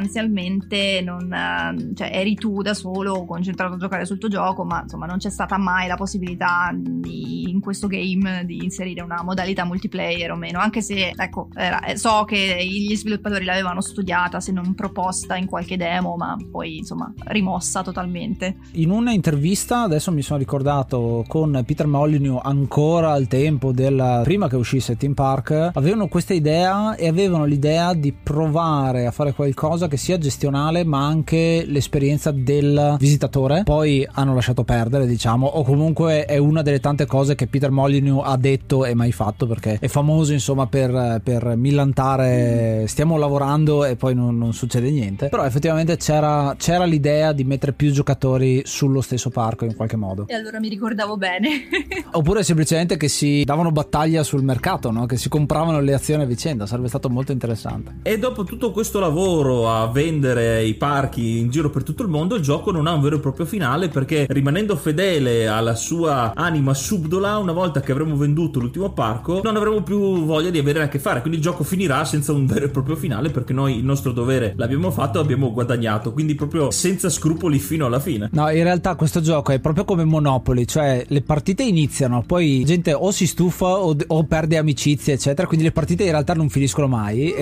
non, 1.02 1.32
eh, 1.32 1.94
cioè, 1.94 2.10
eri 2.12 2.34
tu 2.34 2.62
da 2.62 2.74
solo 2.74 3.24
concentrato 3.24 3.74
a 3.74 3.78
giocare 3.78 4.04
sul 4.04 4.18
tuo 4.18 4.28
gioco, 4.28 4.64
ma 4.64 4.82
insomma 4.82 5.06
non 5.06 5.18
c'è 5.18 5.30
stata 5.30 5.58
mai 5.58 5.88
la 5.88 5.96
possibilità 5.96 6.70
di, 6.74 7.48
in 7.48 7.60
questo 7.60 7.86
game 7.86 8.44
di 8.44 8.62
inserire 8.62 9.02
una 9.02 9.22
modalità 9.22 9.64
multiplayer 9.64 10.30
o 10.30 10.36
meno, 10.36 10.58
anche 10.58 10.82
se 10.82 11.12
ecco, 11.16 11.48
era, 11.54 11.80
so 11.94 12.24
che 12.24 12.64
gli 12.64 12.94
sviluppatori 12.96 13.44
l'avevano 13.44 13.80
studiata, 13.80 14.40
se 14.40 14.52
non 14.52 14.74
proposta 14.74 15.36
in 15.36 15.46
qualche 15.46 15.76
demo, 15.76 16.16
ma 16.16 16.36
poi 16.50 16.78
insomma 16.78 17.12
rimossa 17.24 17.82
totalmente. 17.82 18.56
In 18.72 18.90
una 18.90 19.12
intervista, 19.12 19.82
adesso 19.82 20.12
mi 20.12 20.22
sono 20.22 20.38
ricordato 20.38 21.24
con 21.26 21.62
Peter 21.66 21.86
Molyneux 21.86 22.40
ancora 22.42 23.12
al 23.12 23.26
tempo 23.26 23.72
della 23.72 24.20
prima 24.24 24.48
che 24.48 24.56
uscisse 24.56 24.96
Team 24.96 25.14
Park, 25.14 25.70
avevano 25.74 26.08
questa 26.08 26.34
idea 26.34 26.94
e 26.94 27.08
avevano 27.08 27.44
l'idea 27.44 27.94
di 27.94 28.12
provare 28.12 29.06
a 29.06 29.10
fare 29.10 29.32
qualcosa 29.32 29.87
che 29.88 29.96
sia 29.96 30.18
gestionale 30.18 30.84
ma 30.84 31.04
anche 31.04 31.64
l'esperienza 31.66 32.30
del 32.30 32.96
visitatore. 32.98 33.62
Poi 33.64 34.06
hanno 34.12 34.34
lasciato 34.34 34.64
perdere, 34.64 35.06
diciamo, 35.06 35.46
o 35.46 35.62
comunque 35.64 36.24
è 36.24 36.36
una 36.36 36.62
delle 36.62 36.80
tante 36.80 37.06
cose 37.06 37.34
che 37.34 37.46
Peter 37.46 37.70
Molyneux 37.70 38.22
ha 38.24 38.36
detto 38.36 38.84
e 38.84 38.94
mai 38.94 39.12
fatto 39.12 39.46
perché 39.46 39.78
è 39.80 39.88
famoso 39.88 40.32
insomma 40.32 40.66
per, 40.66 41.20
per 41.22 41.56
millantare 41.56 42.84
stiamo 42.86 43.16
lavorando 43.16 43.84
e 43.84 43.96
poi 43.96 44.14
non, 44.14 44.36
non 44.36 44.52
succede 44.52 44.90
niente. 44.90 45.28
Però 45.28 45.44
effettivamente 45.44 45.96
c'era, 45.96 46.54
c'era 46.58 46.84
l'idea 46.84 47.32
di 47.32 47.44
mettere 47.44 47.72
più 47.72 47.90
giocatori 47.90 48.62
sullo 48.64 49.00
stesso 49.00 49.30
parco 49.30 49.64
in 49.64 49.74
qualche 49.74 49.96
modo. 49.96 50.26
E 50.28 50.34
allora 50.34 50.60
mi 50.60 50.68
ricordavo 50.68 51.16
bene. 51.16 51.48
Oppure 52.12 52.42
semplicemente 52.42 52.96
che 52.96 53.08
si 53.08 53.42
davano 53.44 53.70
battaglia 53.70 54.22
sul 54.22 54.42
mercato, 54.42 54.90
no? 54.90 55.06
che 55.06 55.16
si 55.16 55.28
compravano 55.28 55.80
le 55.80 55.94
azioni 55.94 56.22
a 56.22 56.26
vicenda, 56.26 56.66
sarebbe 56.66 56.88
stato 56.88 57.08
molto 57.08 57.32
interessante. 57.32 57.98
E 58.02 58.18
dopo 58.18 58.44
tutto 58.44 58.70
questo 58.70 58.98
lavoro 58.98 59.68
a 59.68 59.77
vendere 59.86 60.64
i 60.64 60.74
parchi 60.74 61.38
in 61.38 61.50
giro 61.50 61.70
per 61.70 61.82
tutto 61.82 62.02
il 62.02 62.08
mondo, 62.08 62.34
il 62.34 62.42
gioco 62.42 62.70
non 62.70 62.86
ha 62.86 62.92
un 62.92 63.00
vero 63.00 63.16
e 63.16 63.20
proprio 63.20 63.46
finale 63.46 63.88
perché 63.88 64.26
rimanendo 64.28 64.76
fedele 64.76 65.48
alla 65.48 65.74
sua 65.74 66.32
anima 66.34 66.74
subdola, 66.74 67.38
una 67.38 67.52
volta 67.52 67.80
che 67.80 67.92
avremo 67.92 68.16
venduto 68.16 68.60
l'ultimo 68.60 68.90
parco, 68.90 69.40
non 69.42 69.56
avremo 69.56 69.82
più 69.82 70.24
voglia 70.24 70.50
di 70.50 70.58
avere 70.58 70.82
a 70.82 70.88
che 70.88 70.98
fare. 70.98 71.20
Quindi 71.20 71.38
il 71.38 71.44
gioco 71.44 71.64
finirà 71.64 72.04
senza 72.04 72.32
un 72.32 72.46
vero 72.46 72.66
e 72.66 72.68
proprio 72.68 72.96
finale 72.96 73.30
perché 73.30 73.52
noi 73.52 73.76
il 73.76 73.84
nostro 73.84 74.12
dovere 74.12 74.54
l'abbiamo 74.56 74.90
fatto 74.90 75.18
e 75.18 75.22
abbiamo 75.22 75.52
guadagnato. 75.52 76.12
Quindi 76.12 76.34
proprio 76.34 76.70
senza 76.70 77.08
scrupoli 77.08 77.58
fino 77.58 77.86
alla 77.86 78.00
fine. 78.00 78.28
No, 78.32 78.48
in 78.50 78.62
realtà 78.62 78.94
questo 78.94 79.20
gioco 79.20 79.52
è 79.52 79.60
proprio 79.60 79.84
come 79.84 80.04
Monopoly, 80.04 80.64
cioè 80.64 81.04
le 81.06 81.22
partite 81.22 81.62
iniziano, 81.62 82.22
poi 82.26 82.64
gente 82.64 82.92
o 82.92 83.10
si 83.10 83.26
stufa 83.26 83.66
o, 83.66 83.96
o 84.06 84.24
perde 84.24 84.56
amicizie, 84.56 85.14
eccetera. 85.14 85.46
Quindi 85.46 85.66
le 85.66 85.72
partite 85.72 86.04
in 86.04 86.10
realtà 86.10 86.34
non 86.34 86.48
finiscono 86.48 86.88
mai. 86.88 87.32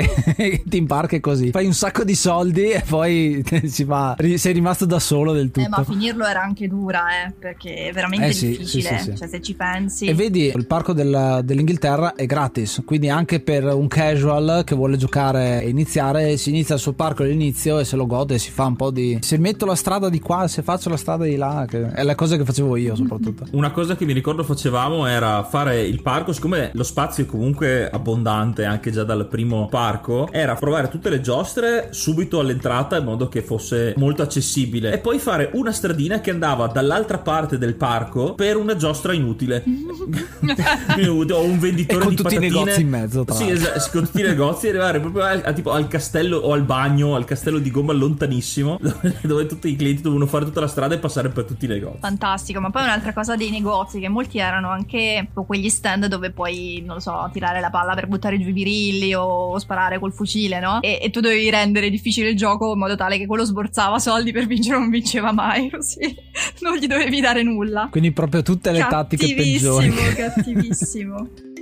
Team 0.68 0.86
Park 0.86 1.14
è 1.14 1.20
così. 1.20 1.50
Fai 1.50 1.66
un 1.66 1.72
sacco 1.72 2.04
di 2.04 2.14
soldi 2.14 2.25
e 2.30 2.82
poi 2.86 3.44
si 3.66 3.84
va, 3.84 4.16
sei 4.36 4.52
rimasto 4.52 4.84
da 4.84 4.98
solo 4.98 5.32
del 5.32 5.50
tutto. 5.50 5.66
Eh, 5.66 5.68
ma 5.68 5.84
finirlo 5.84 6.26
era 6.26 6.42
anche 6.42 6.66
dura, 6.68 7.24
eh, 7.26 7.32
perché 7.38 7.88
è 7.88 7.92
veramente 7.92 8.26
Eh, 8.26 8.32
sì, 8.32 8.48
difficile. 8.48 8.88
sì, 8.88 9.04
sì, 9.04 9.10
sì. 9.12 9.16
Cioè, 9.16 9.28
se 9.28 9.40
ci 9.40 9.54
pensi. 9.54 10.06
E 10.06 10.14
vedi, 10.14 10.52
il 10.54 10.66
parco 10.66 10.92
del- 10.92 11.40
dell'Inghilterra 11.44 12.14
è 12.14 12.26
gratis, 12.26 12.82
quindi 12.84 13.08
anche 13.08 13.40
per 13.40 13.64
un 13.64 13.86
casual 13.88 14.62
che 14.64 14.74
vuole 14.74 14.96
giocare 14.96 15.62
e 15.62 15.68
iniziare, 15.68 16.36
si 16.36 16.50
inizia 16.50 16.74
il 16.74 16.80
suo 16.80 16.92
parco 16.92 17.22
all'inizio 17.22 17.78
e 17.78 17.84
se 17.84 17.96
lo 17.96 18.06
gode, 18.06 18.38
si 18.38 18.50
fa 18.50 18.64
un 18.66 18.76
po' 18.76 18.90
di... 18.90 19.18
Se 19.20 19.38
metto 19.38 19.64
la 19.66 19.74
strada 19.76 20.08
di 20.08 20.20
qua, 20.20 20.48
se 20.48 20.62
faccio 20.62 20.88
la 20.88 20.96
strada 20.96 21.24
di 21.24 21.36
là, 21.36 21.64
che 21.68 21.90
è 21.92 22.02
la 22.02 22.14
cosa 22.14 22.36
che 22.36 22.44
facevo 22.44 22.76
io 22.76 22.94
soprattutto. 22.96 23.44
Una 23.56 23.70
cosa 23.70 23.96
che 23.96 24.04
mi 24.04 24.12
ricordo 24.12 24.42
facevamo 24.44 25.06
era 25.06 25.42
fare 25.44 25.82
il 25.82 26.02
parco, 26.02 26.32
siccome 26.32 26.70
lo 26.74 26.82
spazio 26.82 27.24
è 27.24 27.26
comunque 27.26 27.88
abbondante 27.88 28.64
anche 28.64 28.90
già 28.90 29.04
dal 29.04 29.26
primo 29.28 29.68
parco, 29.68 30.28
era 30.32 30.54
provare 30.54 30.88
tutte 30.88 31.08
le 31.10 31.20
giostre 31.20 31.88
subito 32.16 32.40
all'entrata 32.40 32.96
in 32.96 33.04
modo 33.04 33.28
che 33.28 33.42
fosse 33.42 33.92
molto 33.98 34.22
accessibile 34.22 34.90
e 34.90 34.98
poi 34.98 35.18
fare 35.18 35.50
una 35.52 35.70
stradina 35.70 36.20
che 36.22 36.30
andava 36.30 36.66
dall'altra 36.66 37.18
parte 37.18 37.58
del 37.58 37.74
parco 37.74 38.32
per 38.34 38.56
una 38.56 38.74
giostra 38.74 39.12
inutile. 39.12 39.62
o 39.66 41.42
un 41.42 41.58
venditore 41.58 42.00
E 42.00 42.04
con 42.04 42.08
di 42.08 42.16
tutti 42.16 42.34
i 42.34 42.38
patatine. 42.38 42.48
negozi 42.48 42.80
in 42.80 42.88
mezzo, 42.88 43.24
tra 43.24 43.34
Sì, 43.34 43.50
esatto, 43.50 43.90
con 43.92 44.04
tutti 44.04 44.20
i 44.20 44.24
negozi 44.24 44.66
e 44.66 44.68
arrivare 44.70 45.00
proprio 45.00 45.24
al, 45.24 45.42
a- 45.44 45.52
tipo 45.52 45.72
al 45.72 45.88
castello 45.88 46.38
o 46.38 46.52
al 46.52 46.62
bagno, 46.62 47.14
al 47.14 47.26
castello 47.26 47.58
di 47.58 47.70
gomma 47.70 47.92
lontanissimo, 47.92 48.78
dove 48.80 49.18
dove 49.20 49.46
tutti 49.46 49.68
i 49.68 49.76
clienti 49.76 50.00
dovevano 50.00 50.26
fare 50.26 50.46
tutta 50.46 50.60
la 50.60 50.68
strada 50.68 50.94
e 50.94 50.98
passare 50.98 51.28
per 51.28 51.44
tutti 51.44 51.66
i 51.66 51.68
negozi. 51.68 51.98
Fantastico, 52.00 52.60
ma 52.60 52.70
poi 52.70 52.84
un'altra 52.84 53.12
cosa 53.12 53.36
dei 53.36 53.50
negozi, 53.50 54.00
che 54.00 54.08
molti 54.08 54.38
erano 54.38 54.70
anche 54.70 55.28
quegli 55.46 55.68
stand 55.68 56.06
dove 56.06 56.30
puoi, 56.30 56.82
non 56.84 56.94
lo 56.96 57.00
so, 57.00 57.28
tirare 57.32 57.60
la 57.60 57.68
palla 57.70 57.94
per 57.94 58.06
buttare 58.06 58.40
giù 58.40 58.48
i 58.48 58.52
birilli 58.52 59.14
o 59.14 59.58
sparare 59.58 59.98
col 59.98 60.12
fucile, 60.12 60.60
no? 60.60 60.80
E, 60.80 60.98
e 61.02 61.10
tu 61.10 61.20
dovevi 61.20 61.50
rendere 61.50 61.90
difficile 61.90 62.04
il 62.10 62.36
gioco 62.36 62.72
in 62.72 62.78
modo 62.78 62.96
tale 62.96 63.18
che 63.18 63.26
quello 63.26 63.44
sborzava 63.44 63.98
soldi 63.98 64.32
per 64.32 64.46
vincere 64.46 64.78
non 64.78 64.90
vinceva 64.90 65.32
mai, 65.32 65.70
così 65.72 66.14
non 66.60 66.76
gli 66.76 66.86
dovevi 66.86 67.20
dare 67.20 67.42
nulla. 67.42 67.88
Quindi 67.90 68.12
proprio 68.12 68.42
tutte 68.42 68.70
le 68.70 68.86
tattiche 68.88 69.34
peggiori. 69.34 69.88
Cattivissimo, 69.88 70.28
cattivissimo. 70.28 71.28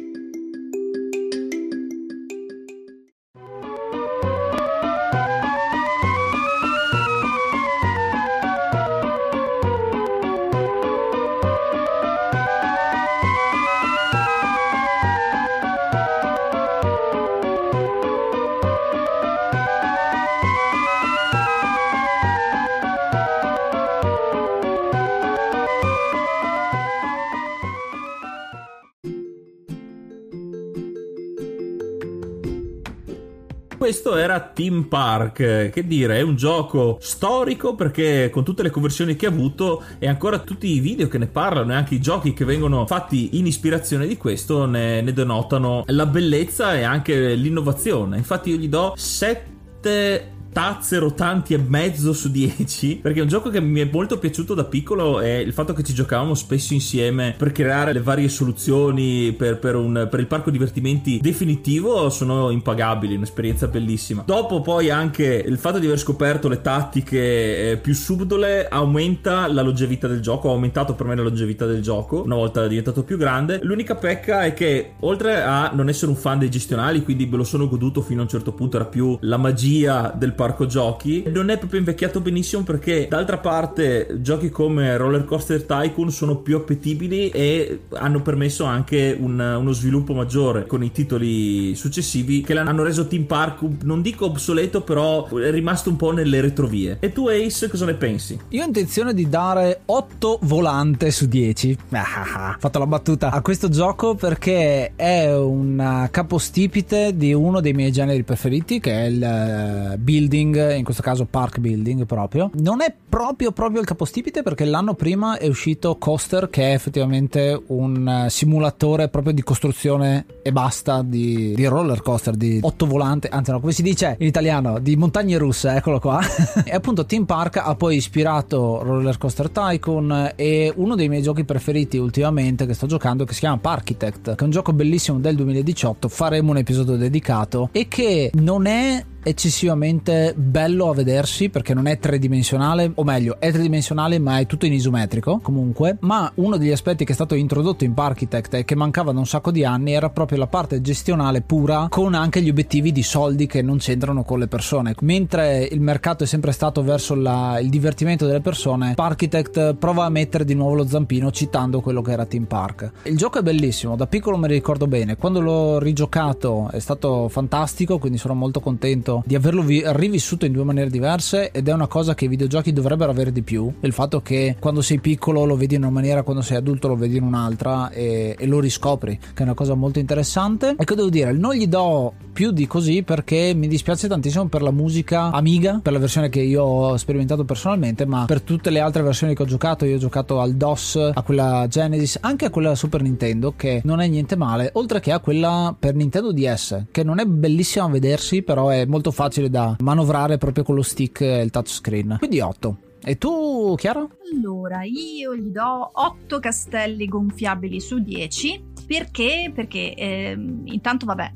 questo 34.04 34.16
era 34.16 34.38
Team 34.40 34.82
Park, 34.82 35.70
che 35.70 35.86
dire, 35.86 36.18
è 36.18 36.20
un 36.20 36.36
gioco 36.36 36.98
storico 37.00 37.74
perché 37.74 38.28
con 38.30 38.44
tutte 38.44 38.62
le 38.62 38.68
conversioni 38.68 39.16
che 39.16 39.24
ha 39.24 39.30
avuto 39.30 39.82
e 39.98 40.06
ancora 40.06 40.40
tutti 40.40 40.66
i 40.66 40.78
video 40.80 41.08
che 41.08 41.16
ne 41.16 41.26
parlano 41.26 41.72
e 41.72 41.74
anche 41.74 41.94
i 41.94 42.00
giochi 42.02 42.34
che 42.34 42.44
vengono 42.44 42.84
fatti 42.86 43.38
in 43.38 43.46
ispirazione 43.46 44.06
di 44.06 44.18
questo 44.18 44.66
ne, 44.66 45.00
ne 45.00 45.12
denotano 45.14 45.84
la 45.86 46.04
bellezza 46.04 46.74
e 46.74 46.82
anche 46.82 47.34
l'innovazione. 47.34 48.18
Infatti 48.18 48.50
io 48.50 48.56
gli 48.56 48.68
do 48.68 48.92
7 48.94 50.32
tazze 50.54 50.98
rotanti 50.98 51.52
e 51.52 51.58
mezzo 51.58 52.12
su 52.12 52.30
10 52.30 53.00
perché 53.02 53.18
è 53.18 53.22
un 53.22 53.28
gioco 53.28 53.50
che 53.50 53.60
mi 53.60 53.80
è 53.80 53.88
molto 53.90 54.20
piaciuto 54.20 54.54
da 54.54 54.62
piccolo 54.62 55.20
e 55.20 55.40
il 55.40 55.52
fatto 55.52 55.72
che 55.72 55.82
ci 55.82 55.92
giocavamo 55.92 56.34
spesso 56.34 56.74
insieme 56.74 57.34
per 57.36 57.50
creare 57.50 57.92
le 57.92 58.00
varie 58.00 58.28
soluzioni 58.28 59.32
per, 59.32 59.58
per, 59.58 59.74
un, 59.74 60.06
per 60.08 60.20
il 60.20 60.28
parco 60.28 60.52
divertimenti 60.52 61.18
definitivo 61.20 62.08
sono 62.08 62.50
impagabili, 62.50 63.16
un'esperienza 63.16 63.66
bellissima. 63.66 64.22
Dopo 64.24 64.60
poi 64.60 64.90
anche 64.90 65.24
il 65.44 65.58
fatto 65.58 65.80
di 65.80 65.86
aver 65.86 65.98
scoperto 65.98 66.48
le 66.48 66.60
tattiche 66.60 67.72
eh, 67.72 67.76
più 67.76 67.92
subdole 67.92 68.68
aumenta 68.68 69.48
la 69.48 69.62
longevità 69.62 70.06
del 70.06 70.20
gioco, 70.20 70.50
ha 70.50 70.52
aumentato 70.52 70.94
per 70.94 71.06
me 71.06 71.16
la 71.16 71.22
longevità 71.22 71.66
del 71.66 71.82
gioco 71.82 72.22
una 72.22 72.36
volta 72.36 72.64
diventato 72.68 73.02
più 73.02 73.16
grande. 73.16 73.58
L'unica 73.64 73.96
pecca 73.96 74.44
è 74.44 74.54
che 74.54 74.92
oltre 75.00 75.42
a 75.42 75.72
non 75.74 75.88
essere 75.88 76.12
un 76.12 76.16
fan 76.16 76.38
dei 76.38 76.48
gestionali, 76.48 77.02
quindi 77.02 77.26
me 77.26 77.38
lo 77.38 77.44
sono 77.44 77.68
goduto 77.68 78.02
fino 78.02 78.20
a 78.20 78.22
un 78.22 78.28
certo 78.28 78.52
punto, 78.52 78.76
era 78.76 78.86
più 78.86 79.18
la 79.22 79.36
magia 79.36 80.14
del 80.16 80.32
parco 80.32 80.42
parco 80.44 80.66
giochi. 80.66 81.24
Non 81.32 81.48
è 81.48 81.56
proprio 81.56 81.78
invecchiato 81.78 82.20
benissimo 82.20 82.64
perché 82.64 83.06
d'altra 83.08 83.38
parte 83.38 84.18
giochi 84.20 84.50
come 84.50 84.94
Roller 84.98 85.24
Coaster 85.24 85.62
Tycoon 85.62 86.10
sono 86.10 86.36
più 86.36 86.56
appetibili 86.56 87.30
e 87.30 87.80
hanno 87.94 88.20
permesso 88.20 88.64
anche 88.64 89.16
un, 89.18 89.40
uno 89.40 89.72
sviluppo 89.72 90.12
maggiore 90.12 90.66
con 90.66 90.82
i 90.84 90.92
titoli 90.92 91.74
successivi 91.74 92.42
che 92.42 92.58
hanno 92.58 92.82
reso 92.82 93.06
Team 93.06 93.24
Park 93.24 93.62
non 93.84 94.02
dico 94.02 94.26
obsoleto 94.26 94.82
però 94.82 95.26
è 95.38 95.50
rimasto 95.50 95.88
un 95.88 95.96
po' 95.96 96.12
nelle 96.12 96.42
retrovie. 96.42 96.98
E 97.00 97.10
tu 97.12 97.28
Ace 97.28 97.70
cosa 97.70 97.86
ne 97.86 97.94
pensi? 97.94 98.38
Io 98.48 98.62
ho 98.62 98.66
intenzione 98.66 99.14
di 99.14 99.26
dare 99.30 99.80
8 99.86 100.40
volante 100.42 101.10
su 101.10 101.26
10 101.26 101.78
ho 101.90 101.96
fatto 102.58 102.78
la 102.78 102.86
battuta 102.86 103.30
a 103.30 103.40
questo 103.40 103.70
gioco 103.70 104.14
perché 104.14 104.92
è 104.94 105.34
un 105.34 106.06
capostipite 106.10 107.16
di 107.16 107.32
uno 107.32 107.60
dei 107.60 107.72
miei 107.72 107.92
generi 107.92 108.22
preferiti 108.24 108.78
che 108.78 108.92
è 108.92 109.04
il 109.06 109.22
eh, 109.22 109.96
build 109.96 110.32
building, 110.34 110.76
in 110.76 110.84
questo 110.84 111.02
caso 111.02 111.26
park 111.26 111.58
building 111.58 112.04
proprio. 112.06 112.50
Non 112.54 112.82
è 112.82 112.92
proprio 113.08 113.52
proprio 113.52 113.80
il 113.80 113.86
capostipite 113.86 114.42
perché 114.42 114.64
l'anno 114.64 114.94
prima 114.94 115.38
è 115.38 115.46
uscito 115.46 115.96
Coaster 115.96 116.50
che 116.50 116.70
è 116.70 116.74
effettivamente 116.74 117.62
un 117.68 118.24
eh, 118.26 118.30
simulatore 118.30 119.08
proprio 119.08 119.32
di 119.32 119.42
costruzione 119.42 120.26
e 120.42 120.50
basta 120.50 121.02
di, 121.02 121.54
di 121.54 121.64
roller 121.66 122.02
coaster, 122.02 122.34
di 122.34 122.58
otto 122.60 122.86
volante, 122.86 123.28
anzi 123.28 123.52
no, 123.52 123.60
come 123.60 123.72
si 123.72 123.82
dice 123.82 124.16
in 124.18 124.26
italiano, 124.26 124.78
di 124.80 124.96
montagne 124.96 125.38
russe, 125.38 125.74
eccolo 125.74 126.00
qua. 126.00 126.20
e 126.64 126.74
appunto 126.74 127.06
Team 127.06 127.24
Park 127.24 127.58
ha 127.58 127.74
poi 127.76 127.96
ispirato 127.96 128.82
Roller 128.82 129.16
Coaster 129.16 129.50
Tycoon 129.50 130.32
e 130.34 130.72
uno 130.74 130.96
dei 130.96 131.08
miei 131.08 131.22
giochi 131.22 131.44
preferiti 131.44 131.98
ultimamente 131.98 132.66
che 132.66 132.74
sto 132.74 132.86
giocando 132.86 133.24
che 133.24 133.32
si 133.32 133.40
chiama 133.40 133.58
Parkitect, 133.58 134.34
che 134.34 134.40
è 134.40 134.42
un 134.44 134.50
gioco 134.50 134.72
bellissimo 134.72 135.18
del 135.18 135.36
2018, 135.36 136.08
faremo 136.08 136.50
un 136.50 136.58
episodio 136.58 136.96
dedicato 136.96 137.68
e 137.70 137.86
che 137.86 138.30
non 138.34 138.66
è 138.66 139.04
eccessivamente 139.24 140.23
bello 140.34 140.88
a 140.88 140.94
vedersi 140.94 141.48
perché 141.50 141.74
non 141.74 141.86
è 141.86 141.98
tridimensionale, 141.98 142.92
o 142.94 143.04
meglio, 143.04 143.36
è 143.38 143.50
tridimensionale 143.50 144.18
ma 144.18 144.38
è 144.38 144.46
tutto 144.46 144.66
in 144.66 144.72
isometrico 144.72 145.40
comunque, 145.42 145.96
ma 146.00 146.30
uno 146.36 146.56
degli 146.56 146.70
aspetti 146.70 147.04
che 147.04 147.12
è 147.12 147.14
stato 147.14 147.34
introdotto 147.34 147.84
in 147.84 147.94
Parkitect 147.94 148.54
e 148.54 148.64
che 148.64 148.74
mancava 148.74 149.12
da 149.12 149.18
un 149.18 149.26
sacco 149.26 149.50
di 149.50 149.64
anni 149.64 149.92
era 149.92 150.10
proprio 150.10 150.38
la 150.38 150.46
parte 150.46 150.80
gestionale 150.80 151.40
pura 151.40 151.88
con 151.90 152.14
anche 152.14 152.40
gli 152.40 152.48
obiettivi 152.48 152.92
di 152.92 153.02
soldi 153.02 153.46
che 153.46 153.62
non 153.62 153.78
c'entrano 153.78 154.22
con 154.24 154.38
le 154.38 154.46
persone. 154.46 154.94
Mentre 155.00 155.68
il 155.70 155.80
mercato 155.80 156.24
è 156.24 156.26
sempre 156.26 156.52
stato 156.52 156.82
verso 156.82 157.14
la, 157.14 157.58
il 157.60 157.68
divertimento 157.68 158.26
delle 158.26 158.40
persone, 158.40 158.94
Parkitect 158.94 159.74
prova 159.74 160.04
a 160.04 160.08
mettere 160.08 160.44
di 160.44 160.54
nuovo 160.54 160.74
lo 160.74 160.86
zampino 160.86 161.30
citando 161.30 161.80
quello 161.80 162.02
che 162.02 162.12
era 162.12 162.26
Team 162.26 162.44
Park. 162.44 162.90
Il 163.04 163.16
gioco 163.16 163.38
è 163.38 163.42
bellissimo, 163.42 163.96
da 163.96 164.06
piccolo 164.06 164.36
me 164.36 164.48
lo 164.48 164.54
ricordo 164.54 164.86
bene, 164.86 165.16
quando 165.16 165.40
l'ho 165.40 165.78
rigiocato 165.78 166.68
è 166.70 166.78
stato 166.78 167.28
fantastico, 167.28 167.98
quindi 167.98 168.18
sono 168.18 168.34
molto 168.34 168.60
contento 168.60 169.22
di 169.26 169.34
averlo 169.34 169.62
vi- 169.62 169.82
rivissuto 170.04 170.44
in 170.44 170.52
due 170.52 170.64
maniere 170.64 170.90
diverse 170.90 171.50
ed 171.50 171.68
è 171.68 171.72
una 171.72 171.86
cosa 171.86 172.14
che 172.14 172.26
i 172.26 172.28
videogiochi 172.28 172.72
dovrebbero 172.72 173.10
avere 173.10 173.32
di 173.32 173.42
più. 173.42 173.72
Il 173.80 173.92
fatto 173.92 174.20
che 174.20 174.56
quando 174.58 174.82
sei 174.82 175.00
piccolo 175.00 175.44
lo 175.44 175.56
vedi 175.56 175.74
in 175.74 175.82
una 175.82 175.90
maniera, 175.90 176.22
quando 176.22 176.42
sei 176.42 176.56
adulto 176.56 176.88
lo 176.88 176.96
vedi 176.96 177.16
in 177.16 177.22
un'altra 177.22 177.90
e, 177.90 178.36
e 178.38 178.46
lo 178.46 178.60
riscopri, 178.60 179.18
che 179.18 179.40
è 179.40 179.42
una 179.42 179.54
cosa 179.54 179.74
molto 179.74 179.98
interessante. 179.98 180.76
E 180.78 180.84
che 180.84 180.94
devo 180.94 181.08
dire, 181.08 181.32
non 181.32 181.54
gli 181.54 181.66
do 181.66 182.12
più 182.34 182.50
di 182.50 182.66
così 182.66 183.02
perché 183.02 183.52
mi 183.54 183.68
dispiace 183.68 184.08
tantissimo 184.08 184.48
per 184.48 184.60
la 184.60 184.72
musica 184.72 185.30
Amiga, 185.30 185.78
per 185.80 185.92
la 185.92 185.98
versione 185.98 186.28
che 186.28 186.40
io 186.40 186.64
ho 186.64 186.96
sperimentato 186.96 187.44
personalmente, 187.44 188.04
ma 188.04 188.24
per 188.26 188.42
tutte 188.42 188.70
le 188.70 188.80
altre 188.80 189.02
versioni 189.02 189.34
che 189.34 189.42
ho 189.42 189.46
giocato, 189.46 189.84
io 189.84 189.96
ho 189.96 189.98
giocato 189.98 190.40
al 190.40 190.54
DOS, 190.54 191.10
a 191.14 191.22
quella 191.22 191.66
Genesis, 191.68 192.18
anche 192.20 192.46
a 192.46 192.50
quella 192.50 192.74
Super 192.74 193.02
Nintendo, 193.02 193.54
che 193.56 193.80
non 193.84 194.00
è 194.00 194.08
niente 194.08 194.36
male, 194.36 194.70
oltre 194.74 195.00
che 195.00 195.12
a 195.12 195.20
quella 195.20 195.74
per 195.78 195.94
Nintendo 195.94 196.32
DS, 196.32 196.86
che 196.90 197.04
non 197.04 197.20
è 197.20 197.24
bellissima 197.24 197.84
a 197.84 197.88
vedersi, 197.88 198.42
però 198.42 198.68
è 198.68 198.84
molto 198.84 199.12
facile 199.12 199.48
da 199.48 199.76
manovrare 199.94 200.38
proprio 200.38 200.64
con 200.64 200.74
lo 200.74 200.82
stick 200.82 201.20
il 201.20 201.50
touchscreen. 201.50 202.16
Quindi 202.18 202.40
8. 202.40 202.76
E 203.02 203.16
tu, 203.16 203.74
Chiara? 203.76 204.06
Allora, 204.34 204.82
io 204.82 205.36
gli 205.36 205.50
do 205.50 205.90
8 205.92 206.40
castelli 206.40 207.06
gonfiabili 207.06 207.80
su 207.80 207.98
10 207.98 208.72
perché? 208.86 209.52
Perché 209.54 209.94
eh, 209.94 210.36
intanto, 210.64 211.06
vabbè, 211.06 211.32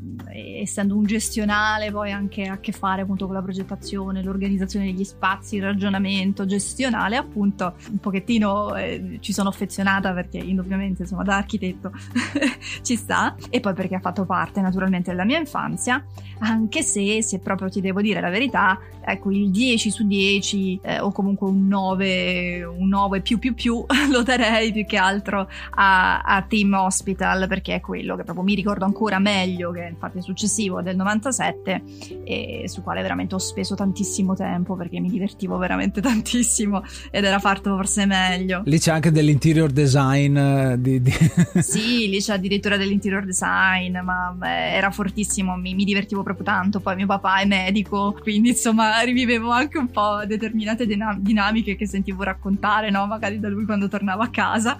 essendo 0.60 0.96
un 0.96 1.04
gestionale, 1.04 1.90
poi 1.90 2.12
anche 2.12 2.44
a 2.44 2.58
che 2.58 2.72
fare 2.72 3.02
appunto 3.02 3.26
con 3.26 3.34
la 3.34 3.42
progettazione, 3.42 4.22
l'organizzazione 4.22 4.86
degli 4.86 5.04
spazi, 5.04 5.56
il 5.56 5.62
ragionamento 5.62 6.46
gestionale, 6.46 7.16
appunto, 7.16 7.74
un 7.90 7.98
pochettino 7.98 8.74
eh, 8.74 9.18
ci 9.20 9.32
sono 9.32 9.48
affezionata 9.48 10.12
perché 10.12 10.38
indubbiamente, 10.38 11.02
insomma, 11.02 11.22
da 11.22 11.36
architetto 11.36 11.92
ci 12.82 12.96
sta. 12.96 13.34
E 13.50 13.60
poi 13.60 13.74
perché 13.74 13.96
ha 13.96 14.00
fatto 14.00 14.24
parte 14.24 14.60
naturalmente 14.60 15.10
della 15.10 15.24
mia 15.24 15.38
infanzia, 15.38 16.04
anche 16.40 16.82
se, 16.82 17.22
se 17.22 17.38
proprio 17.38 17.68
ti 17.68 17.80
devo 17.80 18.00
dire 18.00 18.20
la 18.20 18.30
verità, 18.30 18.78
ecco, 19.04 19.30
il 19.30 19.50
10 19.50 19.90
su 19.90 20.06
10 20.06 20.80
eh, 20.82 21.00
o 21.00 21.12
comunque 21.12 21.48
un 21.48 21.66
9, 21.66 22.64
un 22.64 22.88
9 22.88 23.20
più 23.20 23.38
più 23.38 23.54
più 23.54 23.84
lo 24.10 24.22
darei 24.22 24.72
più 24.72 24.84
che 24.86 24.96
altro 24.96 25.48
a, 25.70 26.20
a 26.20 26.42
Team 26.42 26.72
Hospital 26.74 27.46
perché 27.48 27.76
è 27.76 27.80
quello 27.80 28.16
che 28.16 28.24
proprio 28.24 28.44
mi 28.44 28.54
ricordo 28.54 28.84
ancora 28.84 29.18
meglio, 29.18 29.70
che 29.70 29.86
infatti 29.90 30.18
è 30.18 30.22
successivo 30.48 30.80
del 30.80 30.96
97 30.96 31.82
e 32.24 32.64
sul 32.66 32.82
quale 32.82 33.02
veramente 33.02 33.34
ho 33.34 33.38
speso 33.38 33.74
tantissimo 33.74 34.34
tempo 34.34 34.74
perché 34.74 34.98
mi 34.98 35.11
divertivo 35.11 35.58
veramente 35.58 36.00
tantissimo 36.02 36.82
ed 37.11 37.24
era 37.24 37.38
fatto 37.38 37.76
forse 37.76 38.06
meglio. 38.06 38.62
Lì 38.64 38.78
c'è 38.78 38.90
anche 38.90 39.12
dell'interior 39.12 39.70
design 39.70 40.37
eh, 40.37 40.80
di, 40.80 41.00
di... 41.02 41.12
Sì, 41.61 42.08
lì 42.08 42.18
c'è 42.18 42.34
addirittura 42.34 42.76
dell'interior 42.76 43.24
design, 43.24 43.98
ma 43.98 44.34
era 44.40 44.90
fortissimo, 44.90 45.56
mi, 45.56 45.74
mi 45.74 45.84
divertivo 45.84 46.22
proprio 46.22 46.44
tanto, 46.44 46.80
poi 46.80 46.96
mio 46.96 47.06
papà 47.06 47.40
è 47.40 47.44
medico, 47.44 48.16
quindi 48.20 48.50
insomma 48.50 49.00
rivivevo 49.00 49.50
anche 49.50 49.76
un 49.78 49.90
po' 49.90 50.24
determinate 50.26 50.87
dinamiche 50.87 51.76
che 51.76 51.87
sentivo 51.87 52.22
raccontare, 52.22 52.90
no? 52.90 53.06
magari 53.06 53.38
da 53.38 53.48
lui 53.48 53.64
quando 53.64 53.88
tornava 53.88 54.24
a 54.24 54.30
casa 54.30 54.76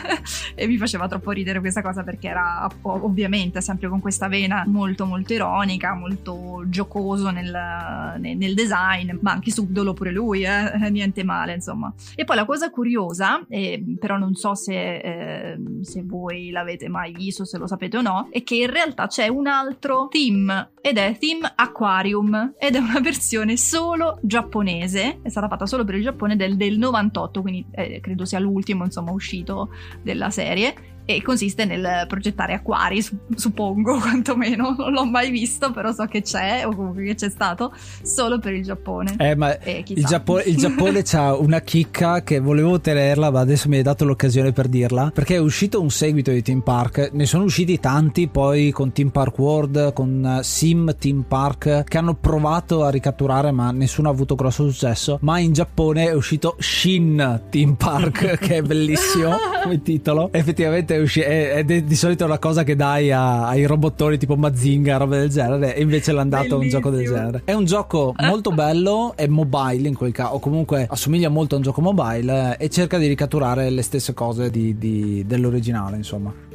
e 0.54 0.66
mi 0.66 0.78
faceva 0.78 1.06
troppo 1.06 1.30
ridere 1.30 1.60
questa 1.60 1.82
cosa 1.82 2.02
perché 2.02 2.28
era 2.28 2.66
ovviamente 2.82 3.60
sempre 3.60 3.88
con 3.88 4.00
questa 4.00 4.28
vena 4.28 4.64
molto 4.66 5.01
molto 5.04 5.32
ironica, 5.32 5.94
molto 5.94 6.62
giocoso 6.66 7.30
nel, 7.30 8.18
nel 8.18 8.54
design, 8.54 9.18
ma 9.20 9.32
anche 9.32 9.50
subdolo 9.50 9.92
pure 9.92 10.12
lui, 10.12 10.44
eh? 10.44 10.78
niente 10.90 11.24
male 11.24 11.54
insomma. 11.54 11.92
E 12.14 12.24
poi 12.24 12.36
la 12.36 12.44
cosa 12.44 12.70
curiosa, 12.70 13.44
eh, 13.48 13.82
però 13.98 14.16
non 14.16 14.34
so 14.34 14.54
se, 14.54 14.96
eh, 14.96 15.58
se 15.82 16.02
voi 16.04 16.50
l'avete 16.50 16.88
mai 16.88 17.12
visto, 17.12 17.44
se 17.44 17.58
lo 17.58 17.66
sapete 17.66 17.96
o 17.96 18.02
no, 18.02 18.28
è 18.30 18.42
che 18.42 18.56
in 18.56 18.70
realtà 18.70 19.06
c'è 19.06 19.28
un 19.28 19.46
altro 19.46 20.08
team 20.10 20.70
ed 20.80 20.98
è 20.98 21.16
Team 21.18 21.50
Aquarium 21.54 22.54
ed 22.58 22.74
è 22.74 22.78
una 22.78 23.00
versione 23.00 23.56
solo 23.56 24.18
giapponese, 24.22 25.20
è 25.22 25.28
stata 25.28 25.48
fatta 25.48 25.66
solo 25.66 25.84
per 25.84 25.94
il 25.94 26.02
Giappone 26.02 26.36
del, 26.36 26.56
del 26.56 26.78
98, 26.78 27.40
quindi 27.40 27.64
eh, 27.70 28.00
credo 28.00 28.24
sia 28.24 28.38
l'ultimo 28.38 28.84
insomma 28.84 29.12
uscito 29.12 29.70
della 30.02 30.30
serie 30.30 30.91
e 31.04 31.22
consiste 31.22 31.64
nel 31.64 32.04
progettare 32.08 32.54
acquari, 32.54 33.04
suppongo, 33.34 33.98
quantomeno. 34.00 34.74
Non 34.76 34.92
l'ho 34.92 35.04
mai 35.04 35.30
visto, 35.30 35.70
però 35.72 35.92
so 35.92 36.06
che 36.06 36.22
c'è, 36.22 36.66
o 36.66 36.74
comunque 36.74 37.04
che 37.04 37.14
c'è 37.14 37.30
stato, 37.30 37.72
solo 38.02 38.38
per 38.38 38.54
il 38.54 38.64
Giappone. 38.64 39.16
Eh, 39.18 39.34
ma 39.34 39.56
il 39.62 40.04
Giappone, 40.04 40.42
il 40.44 40.56
Giappone 40.56 41.02
ha 41.12 41.36
una 41.36 41.60
chicca 41.60 42.22
che 42.22 42.40
volevo 42.40 42.80
tenerla, 42.80 43.30
ma 43.30 43.40
adesso 43.40 43.68
mi 43.68 43.76
hai 43.76 43.82
dato 43.82 44.04
l'occasione 44.04 44.52
per 44.52 44.68
dirla, 44.68 45.10
perché 45.12 45.36
è 45.36 45.38
uscito 45.38 45.80
un 45.80 45.90
seguito 45.90 46.30
di 46.30 46.42
Team 46.42 46.60
Park, 46.60 47.10
ne 47.12 47.26
sono 47.26 47.44
usciti 47.44 47.78
tanti, 47.78 48.28
poi 48.28 48.70
con 48.70 48.92
Team 48.92 49.10
Park 49.10 49.38
World, 49.38 49.92
con 49.92 50.40
Sim 50.42 50.96
Team 50.98 51.24
Park, 51.26 51.84
che 51.84 51.98
hanno 51.98 52.14
provato 52.14 52.84
a 52.84 52.90
ricatturare, 52.90 53.50
ma 53.50 53.70
nessuno 53.70 54.08
ha 54.08 54.12
avuto 54.12 54.34
grosso 54.34 54.68
successo, 54.68 55.18
ma 55.22 55.38
in 55.38 55.52
Giappone 55.52 56.08
è 56.08 56.14
uscito 56.14 56.56
Shin 56.58 57.42
Team 57.50 57.74
Park, 57.74 58.38
che 58.38 58.56
è 58.56 58.62
bellissimo 58.62 59.36
come 59.62 59.82
titolo. 59.82 60.28
Effettivamente 60.32 60.91
è, 60.94 60.98
usci- 60.98 61.20
è, 61.20 61.52
è 61.52 61.64
di 61.64 61.96
solito 61.96 62.24
una 62.24 62.38
cosa 62.38 62.64
che 62.64 62.76
dai 62.76 63.10
a, 63.10 63.48
ai 63.48 63.64
robottoni 63.66 64.18
tipo 64.18 64.36
Mazinga, 64.36 64.96
roba 64.96 65.18
del 65.18 65.28
genere, 65.28 65.74
e 65.74 65.82
invece 65.82 66.12
l'hanno 66.12 66.30
dato 66.30 66.58
un 66.58 66.68
gioco 66.68 66.90
del 66.90 67.04
genere. 67.04 67.42
È 67.44 67.52
un 67.52 67.64
gioco 67.64 68.14
molto 68.18 68.50
bello, 68.54 69.14
è 69.16 69.26
mobile 69.26 69.88
in 69.88 69.94
quel 69.94 70.12
caso, 70.12 70.34
o 70.34 70.38
comunque 70.38 70.86
assomiglia 70.88 71.28
molto 71.28 71.54
a 71.54 71.58
un 71.58 71.64
gioco 71.64 71.80
mobile 71.80 72.56
eh, 72.58 72.64
e 72.64 72.68
cerca 72.70 72.98
di 72.98 73.06
ricatturare 73.06 73.70
le 73.70 73.82
stesse 73.82 74.14
cose 74.14 74.50
di, 74.50 74.76
di, 74.78 75.24
dell'originale, 75.26 75.96
insomma. 75.96 76.51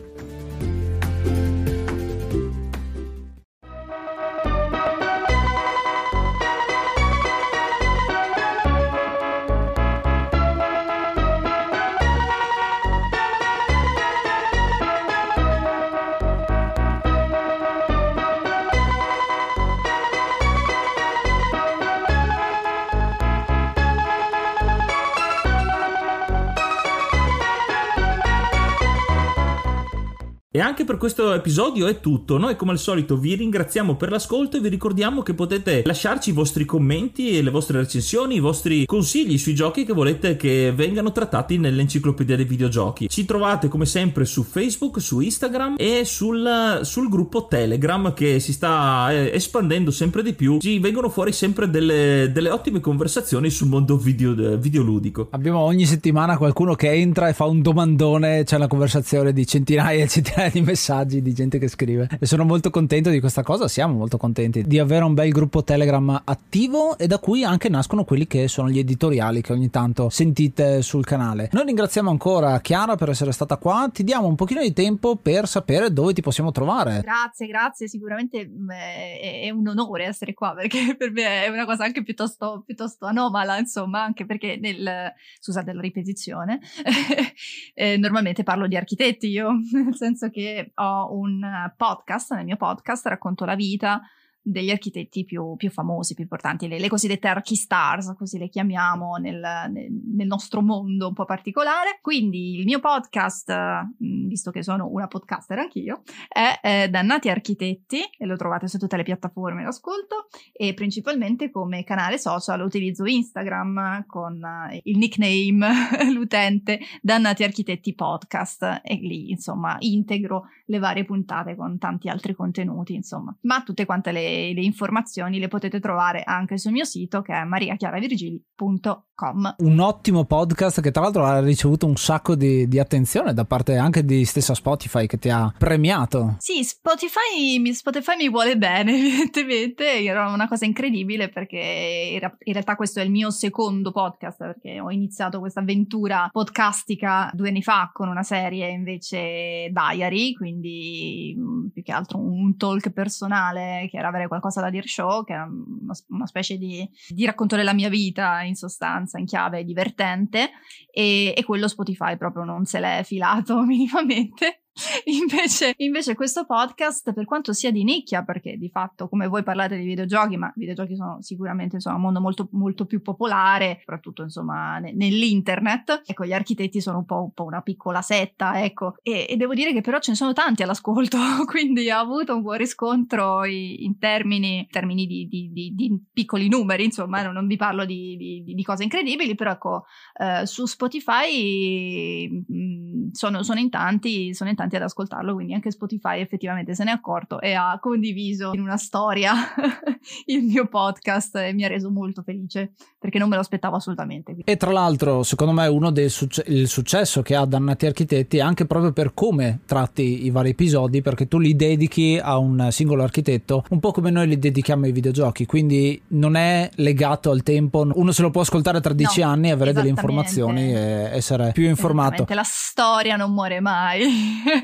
Anche 30.68 30.84
per 30.84 30.98
questo 30.98 31.34
episodio 31.34 31.88
è 31.88 32.02
tutto. 32.02 32.38
Noi 32.38 32.58
come 32.58 32.72
al 32.72 32.78
solito 32.78 33.16
vi 33.16 33.36
ringraziamo 33.36 33.96
per 33.96 34.12
l'ascolto 34.12 34.58
e 34.58 34.60
vi 34.60 34.68
ricordiamo 34.68 35.22
che 35.22 35.34
potete 35.34 35.84
lasciarci 35.86 36.32
i 36.32 36.34
vostri 36.34 36.66
commenti 36.66 37.42
le 37.42 37.50
vostre 37.50 37.80
recensioni, 37.80 38.36
i 38.36 38.40
vostri 38.42 38.86
consigli 38.86 39.38
sui 39.38 39.56
giochi 39.56 39.86
che 39.86 39.94
volete 39.94 40.36
che 40.36 40.74
vengano 40.76 41.14
trattati 41.14 41.58
nell'enciclopedia 41.58 42.36
dei 42.36 42.44
videogiochi. 42.44 43.08
Ci 43.08 43.24
trovate 43.24 43.70
come 43.70 43.86
sempre 43.86 44.26
su 44.26 44.44
Facebook, 44.44 45.00
su 45.00 45.22
Instagram 45.22 45.76
e 45.78 46.04
sul, 46.04 46.82
sul 46.82 47.08
gruppo 47.08 47.48
Telegram 47.48 48.14
che 48.14 48.42
si 48.42 48.52
sta 48.52 49.10
eh, 49.10 49.32
espandendo 49.34 49.90
sempre 49.90 50.22
di 50.22 50.34
più. 50.34 50.60
Ci 50.60 50.80
vengono 50.80 51.08
fuori 51.08 51.32
sempre 51.32 51.70
delle, 51.70 52.30
delle 52.34 52.50
ottime 52.50 52.82
conversazioni 52.82 53.50
sul 53.50 53.70
mondo 53.70 53.96
video, 53.96 54.58
videoludico. 54.58 55.30
Abbiamo 55.32 55.60
ogni 55.60 55.86
settimana 55.86 56.38
qualcuno 56.38 56.76
che 56.76 56.92
entra 56.92 57.30
e 57.30 57.34
fa 57.34 57.46
un 57.46 57.62
domandone, 57.62 58.44
c'è 58.44 58.58
una 58.58 58.68
conversazione 58.68 59.32
di 59.32 59.48
centinaia 59.48 60.04
e 60.04 60.08
centinaia 60.10 60.50
di 60.50 60.56
messaggi 60.62 61.22
di 61.22 61.34
gente 61.34 61.58
che 61.60 61.68
scrive 61.68 62.08
e 62.20 62.26
sono 62.26 62.44
molto 62.44 62.70
contento 62.70 63.10
di 63.10 63.20
questa 63.20 63.44
cosa, 63.44 63.68
siamo 63.68 63.94
molto 63.94 64.18
contenti 64.18 64.64
di 64.64 64.80
avere 64.80 65.04
un 65.04 65.14
bel 65.14 65.30
gruppo 65.32 65.64
Telegram 65.64 66.22
attivo 66.24 66.98
e 66.98 67.08
da 67.08 67.20
cui 67.20 67.44
anche 67.44 67.70
nascono 67.70 68.04
quelli 68.04 68.28
che 68.28 68.48
sono 68.48 68.70
gli 68.70 68.80
editoriali 68.80 69.42
che 69.42 69.54
ogni 69.54 69.70
tanto 69.70 70.10
sentite 70.10 70.82
sul 70.82 71.06
canale. 71.06 71.50
Noi 71.52 71.66
ringraziamo 71.66 72.10
ancora 72.10 72.60
Chiara 72.62 72.96
per 72.96 73.10
essere 73.10 73.32
stata 73.32 73.58
qua, 73.58 73.90
ti 73.92 74.04
diamo 74.04 74.28
un 74.28 74.36
pochino 74.36 74.62
di 74.62 74.74
tempo 74.74 75.16
per 75.16 75.48
sapere 75.48 75.92
dove 75.92 76.14
ti 76.14 76.22
possiamo 76.22 76.52
trovare. 76.52 77.02
Grazie, 77.02 77.48
grazie, 77.48 77.88
sicuramente 77.88 78.48
mm, 78.48 78.70
è 78.70 79.50
un 79.50 79.68
onore 79.68 80.06
essere 80.06 80.34
qua 80.34 80.54
perché 80.54 80.96
per 80.98 81.12
me 81.12 81.46
è 81.46 81.48
una 81.50 81.66
cosa 81.66 81.84
anche 81.84 82.04
piuttosto, 82.04 82.64
piuttosto 82.66 83.06
anomala, 83.06 83.58
insomma, 83.58 84.04
anche 84.04 84.26
perché 84.26 84.58
nel, 84.60 85.14
scusate 85.40 85.74
la 85.74 85.82
ripetizione, 85.82 86.60
eh, 87.74 87.98
normalmente 87.98 88.44
parlo 88.44 88.68
di 88.68 88.76
architetti 88.76 89.28
io, 89.28 89.52
nel 89.72 89.96
senso 89.96 90.30
che 90.30 90.47
ho 90.76 91.14
un 91.14 91.42
podcast, 91.76 92.34
nel 92.34 92.46
mio 92.46 92.58
podcast 92.58 93.08
racconto 93.08 93.46
la 93.46 93.56
vita 93.56 94.02
degli 94.50 94.70
architetti 94.70 95.26
più, 95.26 95.56
più 95.58 95.70
famosi, 95.70 96.14
più 96.14 96.24
importanti, 96.24 96.68
le, 96.68 96.80
le, 96.80 96.88
cosiddette 96.88 97.28
archistars, 97.28 98.14
così 98.18 98.38
le 98.38 98.48
chiamiamo 98.48 99.18
nel, 99.18 99.40
nel, 99.70 100.28
nostro 100.28 100.62
mondo 100.62 101.08
un 101.08 101.14
po' 101.14 101.26
particolare. 101.26 102.00
Quindi 102.02 102.58
il 102.58 102.66
mio 102.66 102.80
podcast, 102.80 103.52
mm, 103.52 104.28
visto 104.28 104.52
che 104.52 104.64
sono 104.64 104.88
una 104.90 105.08
podcaster 105.08 105.60
anch'io, 105.60 106.04
è 106.28 106.60
eh, 106.64 106.90
Dannati 106.90 107.30
Architetti 107.30 108.02
e 108.18 108.26
lo 108.26 108.38
trovate 108.38 108.68
su 108.68 108.78
tutte 108.78 108.96
le 108.96 109.04
piattaforme 109.04 109.64
d'ascolto 109.64 110.28
e 110.54 110.74
principalmente 110.74 111.52
come 111.52 111.84
canale 111.84 112.18
social 112.18 112.62
utilizzo 112.62 113.06
Instagram 113.06 114.06
con 114.06 114.42
eh, 114.44 114.80
il 114.84 114.98
nickname 114.98 115.68
l'utente 116.14 116.80
Dannati 117.02 117.44
Architetti 117.44 117.94
Podcast 117.94 118.82
e 118.84 118.96
lì 118.96 119.30
insomma 119.30 119.76
integro 119.80 120.46
le 120.66 120.80
varie 120.80 121.04
puntate 121.06 121.56
con 121.56 121.78
tanti 121.78 122.08
altri 122.08 122.34
contenuti 122.34 122.94
insomma. 122.94 123.36
Ma 123.42 123.62
tutte 123.64 123.86
quante 123.86 124.12
le 124.12 124.37
le, 124.54 124.62
informazioni 124.62 125.40
le 125.40 125.48
potete 125.48 125.80
trovare 125.80 126.24
anche 126.24 126.58
sul 126.58 126.72
mio 126.72 126.86
sito 126.86 127.22
che 127.22 127.34
è 127.34 127.44
mariachiaravirgili.com. 127.44 129.56
Un 129.58 129.80
ottimo 129.80 130.26
podcast 130.26 130.80
che 130.80 130.92
tra 130.92 131.02
l'altro 131.02 131.26
ha 131.26 131.40
ricevuto 131.40 131.88
un 131.88 131.96
sacco 131.96 132.36
di, 132.36 132.68
di, 132.68 132.78
attenzione 132.78 133.34
da 133.34 133.46
parte 133.46 133.76
anche 133.76 134.06
di 134.06 134.24
stessa 134.26 134.54
Spotify 134.54 135.08
che 135.08 135.18
ti 135.18 135.30
ha 135.30 135.52
premiato. 135.58 136.36
Sì, 136.38 136.64
Spotify, 136.64 137.74
Spotify 137.74 138.16
mi 138.16 138.30
vuole 138.30 138.58
bene 138.58 138.94
evidentemente, 138.98 140.04
era 140.04 140.30
una 140.30 140.48
cosa 140.48 140.66
incredibile 140.66 141.30
perché 141.30 141.58
in 141.58 142.54
realtà 142.54 142.76
questo 142.76 143.00
è 143.00 143.04
il 143.04 143.10
mio 143.10 143.32
secondo 143.32 143.92
podcast 143.92 144.38
perché 144.38 144.80
ho 144.80 144.92
iniziato 144.92 145.40
questa 145.40 145.62
avventura 145.62 146.30
podcastica 146.32 147.32
due 147.34 147.50
anni 147.50 147.64
fa 147.64 147.90
con 147.92 148.08
una 148.08 148.24
serie 148.24 148.70
invece 148.70 149.72
Diary, 149.72 150.34
quindi 150.34 151.36
mm, 151.38 151.68
più 151.70 151.82
che 151.82 151.92
altro 151.92 152.20
un 152.20 152.56
talk 152.56 152.92
personale 152.92 153.88
che 153.90 153.98
era 153.98 154.10
avere 154.10 154.27
qualcosa 154.28 154.62
da 154.62 154.70
dire 154.70 154.88
show, 154.88 155.24
che 155.24 155.34
è 155.34 155.38
una, 155.38 155.94
una 156.10 156.26
specie 156.26 156.58
di, 156.58 156.88
di, 157.08 157.26
racconto 157.26 157.56
della 157.56 157.74
mia 157.74 157.90
vita 157.90 158.42
in 158.42 158.56
sostanza, 158.56 159.18
in 159.18 159.26
chiave 159.26 159.64
divertente, 159.64 160.52
e, 160.92 161.34
e 161.36 161.44
quello 161.44 161.68
Spotify 161.68 162.18
proprio 162.18 162.44
non 162.44 162.66
se 162.66 162.80
l'è 162.80 163.02
filato 163.04 163.62
minimamente. 163.66 164.67
Invece, 165.06 165.74
invece, 165.78 166.16
questo 166.16 166.46
podcast, 166.46 167.14
per 167.14 167.26
quanto 167.26 167.54
sia 167.54 167.72
di 167.72 167.84
nicchia, 167.84 168.24
perché 168.24 168.58
di 168.58 168.70
fatto 168.70 169.10
come 169.10 169.28
voi 169.28 169.44
parlate 169.44 169.78
di 169.78 169.86
videogiochi, 169.86 170.38
ma 170.38 170.48
i 170.48 170.60
videogiochi 170.60 170.96
sono 170.96 171.18
sicuramente 171.22 171.76
insomma, 171.76 171.96
un 171.96 172.02
mondo 172.04 172.22
molto, 172.22 172.48
molto 172.52 172.86
più 172.86 173.02
popolare, 173.02 173.78
soprattutto 173.80 174.24
insomma 174.24 174.78
ne, 174.80 174.94
nell'internet, 174.94 176.04
ecco 176.06 176.26
gli 176.26 176.34
architetti 176.34 176.80
sono 176.82 177.00
un 177.00 177.06
po', 177.06 177.24
un 177.24 177.32
po 177.34 177.44
una 177.44 177.62
piccola 177.62 178.02
setta, 178.02 178.64
ecco, 178.64 178.96
e, 179.02 179.26
e, 179.30 179.36
devo 179.36 179.54
dire 179.54 179.74
che 179.74 179.82
però 179.82 180.00
ce 180.00 180.12
ne 180.12 180.18
sono 180.18 180.34
tanti 180.34 180.64
all'ascolto, 180.64 181.18
quindi 181.48 181.90
ha 181.90 182.00
avuto 182.00 182.36
un 182.36 182.42
buon 182.42 182.58
riscontro 182.58 183.46
in 183.46 183.98
termini, 183.98 184.68
termini 184.70 185.06
di, 185.06 185.28
di, 185.28 185.50
di, 185.52 185.74
di, 185.74 186.00
piccoli 186.14 186.50
numeri, 186.50 186.84
insomma, 186.84 187.24
non, 187.24 187.34
non 187.34 187.48
vi 187.48 187.56
parlo 187.56 187.86
di, 187.86 188.62
cose 188.66 188.84
incredibili, 188.84 189.34
però 189.36 189.52
ecco, 189.52 189.86
eh, 190.20 190.46
su 190.46 190.66
Spotify 190.66 192.28
mh, 192.28 192.54
mm, 192.54 193.10
sono, 193.12 193.44
sono, 193.44 193.60
in 193.60 193.70
tanti, 193.70 194.34
sono 194.34 194.50
in 194.50 194.56
tanti 194.58 194.67
ad 194.76 194.84
ascoltarlo, 194.84 195.34
quindi 195.34 195.54
anche 195.54 195.72
Spotify 195.72 196.20
effettivamente 196.20 196.76
se 196.76 196.84
ne 196.84 196.92
è 196.92 196.94
accorto 196.94 197.40
e 197.40 197.54
ha 197.54 197.78
condiviso 197.80 198.52
in 198.54 198.62
una 198.62 198.78
storia 198.78 199.34
il 200.26 200.44
mio 200.44 200.68
podcast 200.68 201.38
e 201.38 201.54
mi 201.54 201.64
ha 201.64 201.68
reso 201.68 201.90
molto 201.90 202.22
felice 202.22 202.74
perché 203.00 203.20
non 203.20 203.30
me 203.30 203.36
lo 203.36 203.42
aspettavo 203.42 203.76
assolutamente. 203.76 204.36
E 204.44 204.58
tra 204.58 204.72
l'altro, 204.72 205.24
secondo 205.24 205.54
me, 205.54 205.68
uno 205.68 205.92
del 205.92 206.10
succe- 206.10 206.66
successo 206.66 207.22
che 207.22 207.36
ha 207.36 207.46
Dannati 207.46 207.86
Architetti 207.86 208.38
è 208.38 208.42
anche 208.42 208.66
proprio 208.66 208.92
per 208.92 209.14
come 209.14 209.60
tratti 209.66 210.26
i 210.26 210.30
vari 210.30 210.50
episodi, 210.50 211.02
perché 211.02 211.28
tu 211.28 211.40
li 211.40 211.56
dedichi 211.56 212.20
a 212.22 212.38
un 212.38 212.68
singolo 212.72 213.04
architetto, 213.04 213.64
un 213.70 213.80
po' 213.80 213.92
come 213.92 214.10
noi 214.10 214.28
li 214.28 214.40
dedichiamo 214.40 214.86
ai 214.86 214.92
videogiochi, 214.92 215.46
quindi 215.46 216.02
non 216.10 216.36
è 216.36 216.70
legato 216.76 217.32
al 217.32 217.44
tempo, 217.44 217.88
uno 217.94 218.12
se 218.12 218.22
lo 218.22 218.32
può 218.32 218.42
ascoltare 218.42 218.82
tra 218.82 218.94
dieci 218.94 219.22
no, 219.22 219.30
anni, 219.30 219.52
avere 219.52 219.74
delle 219.74 219.90
informazioni 219.90 220.74
e 220.74 221.10
essere 221.14 221.52
più 221.54 221.68
informato. 221.68 222.26
La 222.30 222.44
storia 222.44 223.16
non 223.16 223.32
muore 223.32 223.60
mai. 223.60 224.06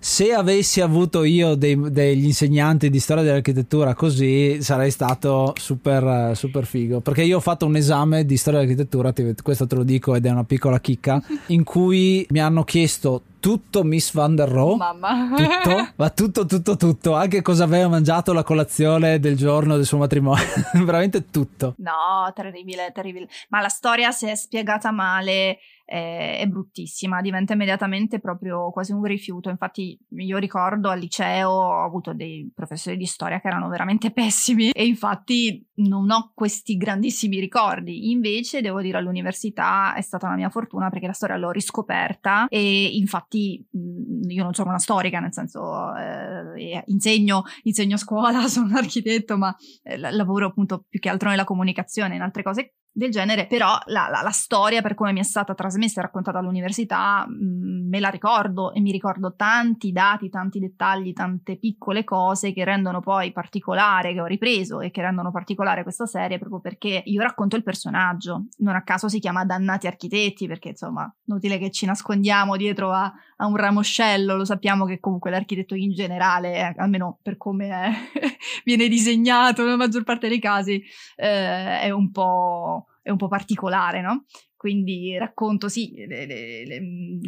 Se 0.00 0.32
avessi 0.32 0.80
avuto 0.80 1.24
io 1.24 1.54
dei, 1.54 1.78
degli 1.90 2.24
insegnanti 2.24 2.90
di 2.90 3.00
storia 3.00 3.22
dell'architettura 3.22 3.94
così, 3.94 4.62
sarei 4.62 4.90
stato 4.90 5.54
super, 5.58 6.36
super 6.36 6.66
figo. 6.66 7.00
Perché 7.00 7.22
io 7.22 7.38
ho 7.38 7.40
fatto 7.40 7.66
un 7.66 7.76
esame 7.76 8.24
di 8.24 8.36
storia 8.36 8.60
dell'architettura, 8.60 9.12
questo 9.42 9.66
te 9.66 9.74
lo 9.74 9.84
dico 9.84 10.14
ed 10.14 10.26
è 10.26 10.30
una 10.30 10.44
piccola 10.44 10.80
chicca, 10.80 11.22
in 11.46 11.64
cui 11.64 12.26
mi 12.30 12.40
hanno 12.40 12.64
chiesto 12.64 13.22
tutto 13.40 13.84
Miss 13.84 14.12
Van 14.12 14.34
der 14.34 14.48
Rohe. 14.48 14.76
Mamma. 14.76 15.34
Tutto, 15.34 15.88
ma 15.96 16.10
tutto, 16.10 16.46
tutto, 16.46 16.76
tutto. 16.76 17.14
Anche 17.14 17.42
cosa 17.42 17.64
aveva 17.64 17.88
mangiato 17.88 18.32
la 18.32 18.42
colazione 18.42 19.18
del 19.18 19.36
giorno 19.36 19.76
del 19.76 19.84
suo 19.84 19.98
matrimonio. 19.98 20.44
Veramente 20.84 21.30
tutto. 21.30 21.74
No, 21.78 22.30
terribile, 22.34 22.90
terribile. 22.92 23.28
Ma 23.48 23.60
la 23.60 23.68
storia 23.68 24.10
si 24.10 24.26
è 24.26 24.34
spiegata 24.34 24.90
male 24.90 25.58
è, 25.88 26.40
è 26.40 26.46
bruttissima, 26.46 27.22
diventa 27.22 27.54
immediatamente 27.54 28.20
proprio 28.20 28.70
quasi 28.70 28.92
un 28.92 29.02
rifiuto. 29.04 29.48
Infatti, 29.48 29.98
io 30.10 30.36
ricordo 30.36 30.90
al 30.90 30.98
liceo 30.98 31.48
ho 31.48 31.82
avuto 31.82 32.12
dei 32.12 32.50
professori 32.54 32.98
di 32.98 33.06
storia 33.06 33.40
che 33.40 33.46
erano 33.46 33.68
veramente 33.68 34.10
pessimi 34.10 34.70
e 34.70 34.84
infatti 34.84 35.64
non 35.76 36.10
ho 36.10 36.32
questi 36.34 36.76
grandissimi 36.76 37.40
ricordi. 37.40 38.10
Invece, 38.10 38.60
devo 38.60 38.82
dire, 38.82 38.98
all'università 38.98 39.94
è 39.94 40.02
stata 40.02 40.26
una 40.26 40.36
mia 40.36 40.50
fortuna 40.50 40.90
perché 40.90 41.06
la 41.06 41.12
storia 41.14 41.36
l'ho 41.36 41.50
riscoperta 41.50 42.46
e 42.48 42.88
infatti 42.96 43.27
io 43.36 44.42
non 44.42 44.54
sono 44.54 44.70
una 44.70 44.78
storica, 44.78 45.20
nel 45.20 45.32
senso 45.32 45.94
eh, 45.94 46.82
insegno, 46.86 47.42
insegno 47.62 47.96
a 47.96 47.98
scuola, 47.98 48.46
sono 48.48 48.66
un 48.66 48.76
architetto, 48.76 49.36
ma 49.36 49.54
eh, 49.82 49.96
lavoro 49.96 50.46
appunto 50.46 50.84
più 50.88 51.00
che 51.00 51.08
altro 51.08 51.28
nella 51.28 51.44
comunicazione, 51.44 52.14
in 52.14 52.22
altre 52.22 52.42
cose 52.42 52.74
del 52.98 53.10
genere, 53.12 53.46
però 53.46 53.78
la, 53.86 54.08
la, 54.10 54.22
la, 54.22 54.30
storia 54.30 54.82
per 54.82 54.94
come 54.94 55.12
mi 55.12 55.20
è 55.20 55.22
stata 55.22 55.54
trasmessa 55.54 56.00
e 56.00 56.02
raccontata 56.02 56.40
all'università 56.40 57.24
mh, 57.28 57.32
mm, 57.32 57.88
me 57.88 58.00
la 58.00 58.08
ricordo 58.08 58.72
e 58.72 58.80
mi 58.80 58.90
ricordo 58.90 59.34
tanti 59.36 59.92
dati, 59.92 60.28
tanti 60.28 60.58
dettagli, 60.58 61.12
tante 61.12 61.58
piccole 61.58 62.02
cose 62.02 62.52
che 62.52 62.64
rendono 62.64 62.98
poi 62.98 63.30
particolare, 63.30 64.12
che 64.12 64.20
ho 64.20 64.26
ripreso 64.26 64.80
e 64.80 64.90
che 64.90 65.00
rendono 65.00 65.30
particolare 65.30 65.84
questa 65.84 66.06
serie 66.06 66.40
proprio 66.40 66.60
perché 66.60 67.02
io 67.04 67.22
racconto 67.22 67.54
il 67.54 67.62
personaggio, 67.62 68.46
non 68.58 68.74
a 68.74 68.82
caso 68.82 69.08
si 69.08 69.20
chiama 69.20 69.44
Dannati 69.44 69.86
Architetti 69.86 70.48
perché 70.48 70.70
insomma 70.70 71.08
inutile 71.26 71.58
che 71.58 71.70
ci 71.70 71.86
nascondiamo 71.86 72.56
dietro 72.56 72.90
a, 72.90 73.12
a 73.36 73.46
un 73.46 73.54
ramoscello, 73.54 74.34
lo 74.34 74.44
sappiamo 74.44 74.86
che 74.86 74.98
comunque 74.98 75.30
l'architetto 75.30 75.76
in 75.76 75.92
generale, 75.92 76.56
eh, 76.56 76.74
almeno 76.76 77.20
per 77.22 77.36
come 77.36 77.68
è, 77.68 77.90
viene 78.64 78.88
disegnato 78.88 79.62
nella 79.62 79.76
maggior 79.76 80.02
parte 80.02 80.26
dei 80.26 80.40
casi, 80.40 80.82
eh, 81.14 81.80
è 81.80 81.90
un 81.90 82.10
po' 82.10 82.87
è 83.08 83.10
un 83.10 83.16
po' 83.16 83.28
particolare, 83.28 84.02
no? 84.02 84.24
Quindi 84.54 85.16
racconto, 85.16 85.68
sì, 85.68 85.94
le, 86.06 86.26
le, 86.26 86.66
le, 86.66 86.80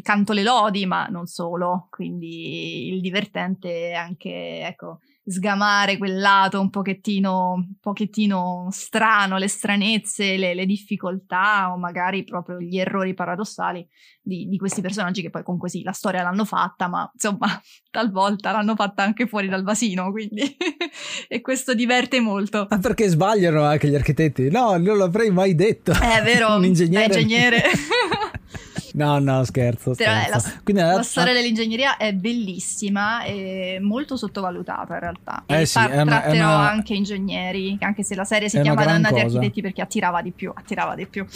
canto 0.03 0.33
le 0.33 0.43
lodi, 0.43 0.85
ma 0.85 1.07
non 1.07 1.27
solo. 1.27 1.87
Quindi 1.91 2.89
il 2.89 3.01
divertente 3.01 3.91
è 3.91 3.95
anche, 3.95 4.61
ecco, 4.67 5.01
sgamare 5.31 5.97
quel 5.97 6.19
lato 6.19 6.61
un 6.61 6.71
pochettino, 6.71 7.53
un 7.53 7.75
pochettino 7.81 8.67
strano, 8.71 9.39
le 9.39 9.47
stranezze, 9.47 10.37
le, 10.37 10.55
le, 10.55 10.67
difficoltà 10.67 11.73
o 11.73 11.79
magari 11.79 12.25
proprio 12.25 12.59
gli 12.59 12.79
errori 12.79 13.15
paradossali 13.15 13.87
di, 14.21 14.49
di, 14.49 14.59
questi 14.59 14.81
personaggi 14.81 15.23
che 15.23 15.31
poi 15.31 15.45
comunque 15.45 15.69
sì, 15.69 15.83
la 15.83 15.93
storia 15.93 16.23
l'hanno 16.23 16.45
fatta, 16.45 16.89
ma 16.89 17.09
insomma 17.13 17.47
talvolta 17.91 18.51
l'hanno 18.51 18.75
fatta 18.75 19.05
anche 19.05 19.27
fuori 19.27 19.49
dal 19.49 19.63
vasino, 19.63 20.11
quindi 20.11 20.43
e 21.29 21.41
questo 21.41 21.75
diverte 21.75 22.21
molto. 22.21 22.67
Ah, 22.69 22.79
perché 22.79 23.09
sbagliano 23.09 23.63
anche 23.63 23.89
gli 23.89 23.95
architetti? 23.95 24.51
No, 24.51 24.77
non 24.77 24.99
l'avrei 24.99 25.31
mai 25.31 25.55
detto. 25.55 25.93
È 25.93 26.23
vero, 26.25 26.55
un 26.57 26.65
ingegnere. 26.65 27.21
ingegnere. 27.21 27.63
No, 28.95 29.19
no, 29.19 29.45
scherzo. 29.45 29.95
scherzo. 29.95 30.31
La, 30.31 30.43
Quindi, 30.63 30.83
la, 30.83 30.95
la 30.95 31.03
storia 31.03 31.33
dell'ingegneria 31.33 31.97
è 31.97 32.13
bellissima 32.13 33.23
e 33.25 33.79
molto 33.81 34.17
sottovalutata 34.17 34.95
in 34.95 35.01
realtà. 35.01 35.45
Eh 35.47 35.67
sì, 35.67 35.79
par- 35.79 35.93
una, 35.93 36.05
tratterò 36.05 36.35
una... 36.35 36.71
anche 36.71 36.95
ingegneri, 36.95 37.77
anche 37.81 38.03
se 38.03 38.15
la 38.15 38.25
serie 38.25 38.49
si 38.49 38.61
chiama 38.61 38.85
Dannati 38.85 39.21
Architetti 39.21 39.63
perché 39.63 39.83
attirava 39.83 40.23
di 40.23 40.33
più, 40.33 40.53
attirava 40.55 40.95
di 40.95 41.07
più. 41.07 41.27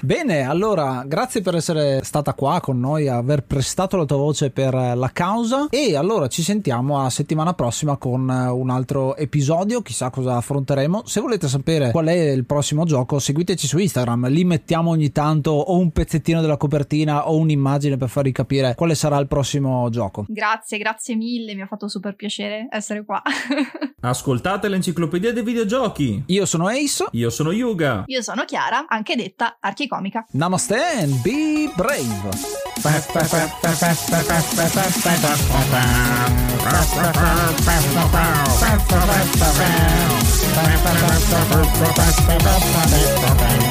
Bene, 0.00 0.42
allora, 0.42 1.02
grazie 1.06 1.40
per 1.40 1.56
essere 1.56 2.00
stata 2.04 2.34
qua 2.34 2.60
con 2.60 2.78
noi, 2.78 3.08
aver 3.08 3.42
prestato 3.42 3.96
la 3.96 4.04
tua 4.04 4.16
voce 4.16 4.50
per 4.50 4.74
la 4.74 5.10
causa 5.12 5.66
e 5.70 5.96
allora 5.96 6.28
ci 6.28 6.42
sentiamo 6.42 7.04
a 7.04 7.10
settimana 7.10 7.54
prossima 7.54 7.96
con 7.96 8.28
un 8.28 8.70
altro 8.70 9.16
episodio, 9.16 9.82
chissà 9.82 10.10
cosa 10.10 10.36
affronteremo. 10.36 11.02
Se 11.06 11.20
volete 11.20 11.48
sapere 11.48 11.90
qual 11.90 12.06
è 12.06 12.30
il 12.30 12.44
prossimo 12.44 12.84
gioco, 12.84 13.18
seguiteci 13.18 13.66
su 13.66 13.78
Instagram, 13.78 14.28
lì 14.28 14.44
mettiamo 14.44 14.90
ogni 14.90 15.10
tanto 15.12 15.35
soltanto 15.36 15.50
o 15.50 15.78
un 15.78 15.90
pezzettino 15.90 16.40
della 16.40 16.56
copertina 16.56 17.28
o 17.28 17.36
un'immagine 17.36 17.96
per 17.96 18.08
farvi 18.08 18.32
capire 18.32 18.74
quale 18.74 18.94
sarà 18.94 19.18
il 19.18 19.26
prossimo 19.26 19.88
gioco. 19.90 20.24
Grazie, 20.28 20.78
grazie 20.78 21.14
mille, 21.16 21.54
mi 21.54 21.62
ha 21.62 21.66
fatto 21.66 21.88
super 21.88 22.14
piacere 22.14 22.68
essere 22.70 23.04
qua. 23.04 23.22
Ascoltate 24.00 24.68
l'enciclopedia 24.68 25.32
dei 25.32 25.42
videogiochi. 25.42 26.22
Io 26.26 26.46
sono 26.46 26.68
Ace. 26.68 27.06
Io 27.12 27.30
sono 27.30 27.50
Yuga. 27.50 28.04
Io 28.06 28.22
sono 28.22 28.44
Chiara, 28.44 28.86
anche 28.88 29.16
detta 29.16 29.56
Archicomica. 29.60 30.26
Namaste 30.32 30.76
and 30.76 31.20
be 31.22 31.70
brave. 31.74 32.04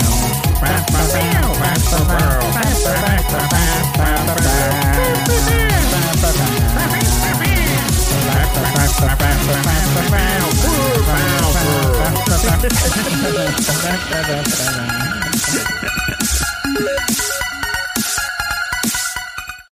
Ha 0.66 0.96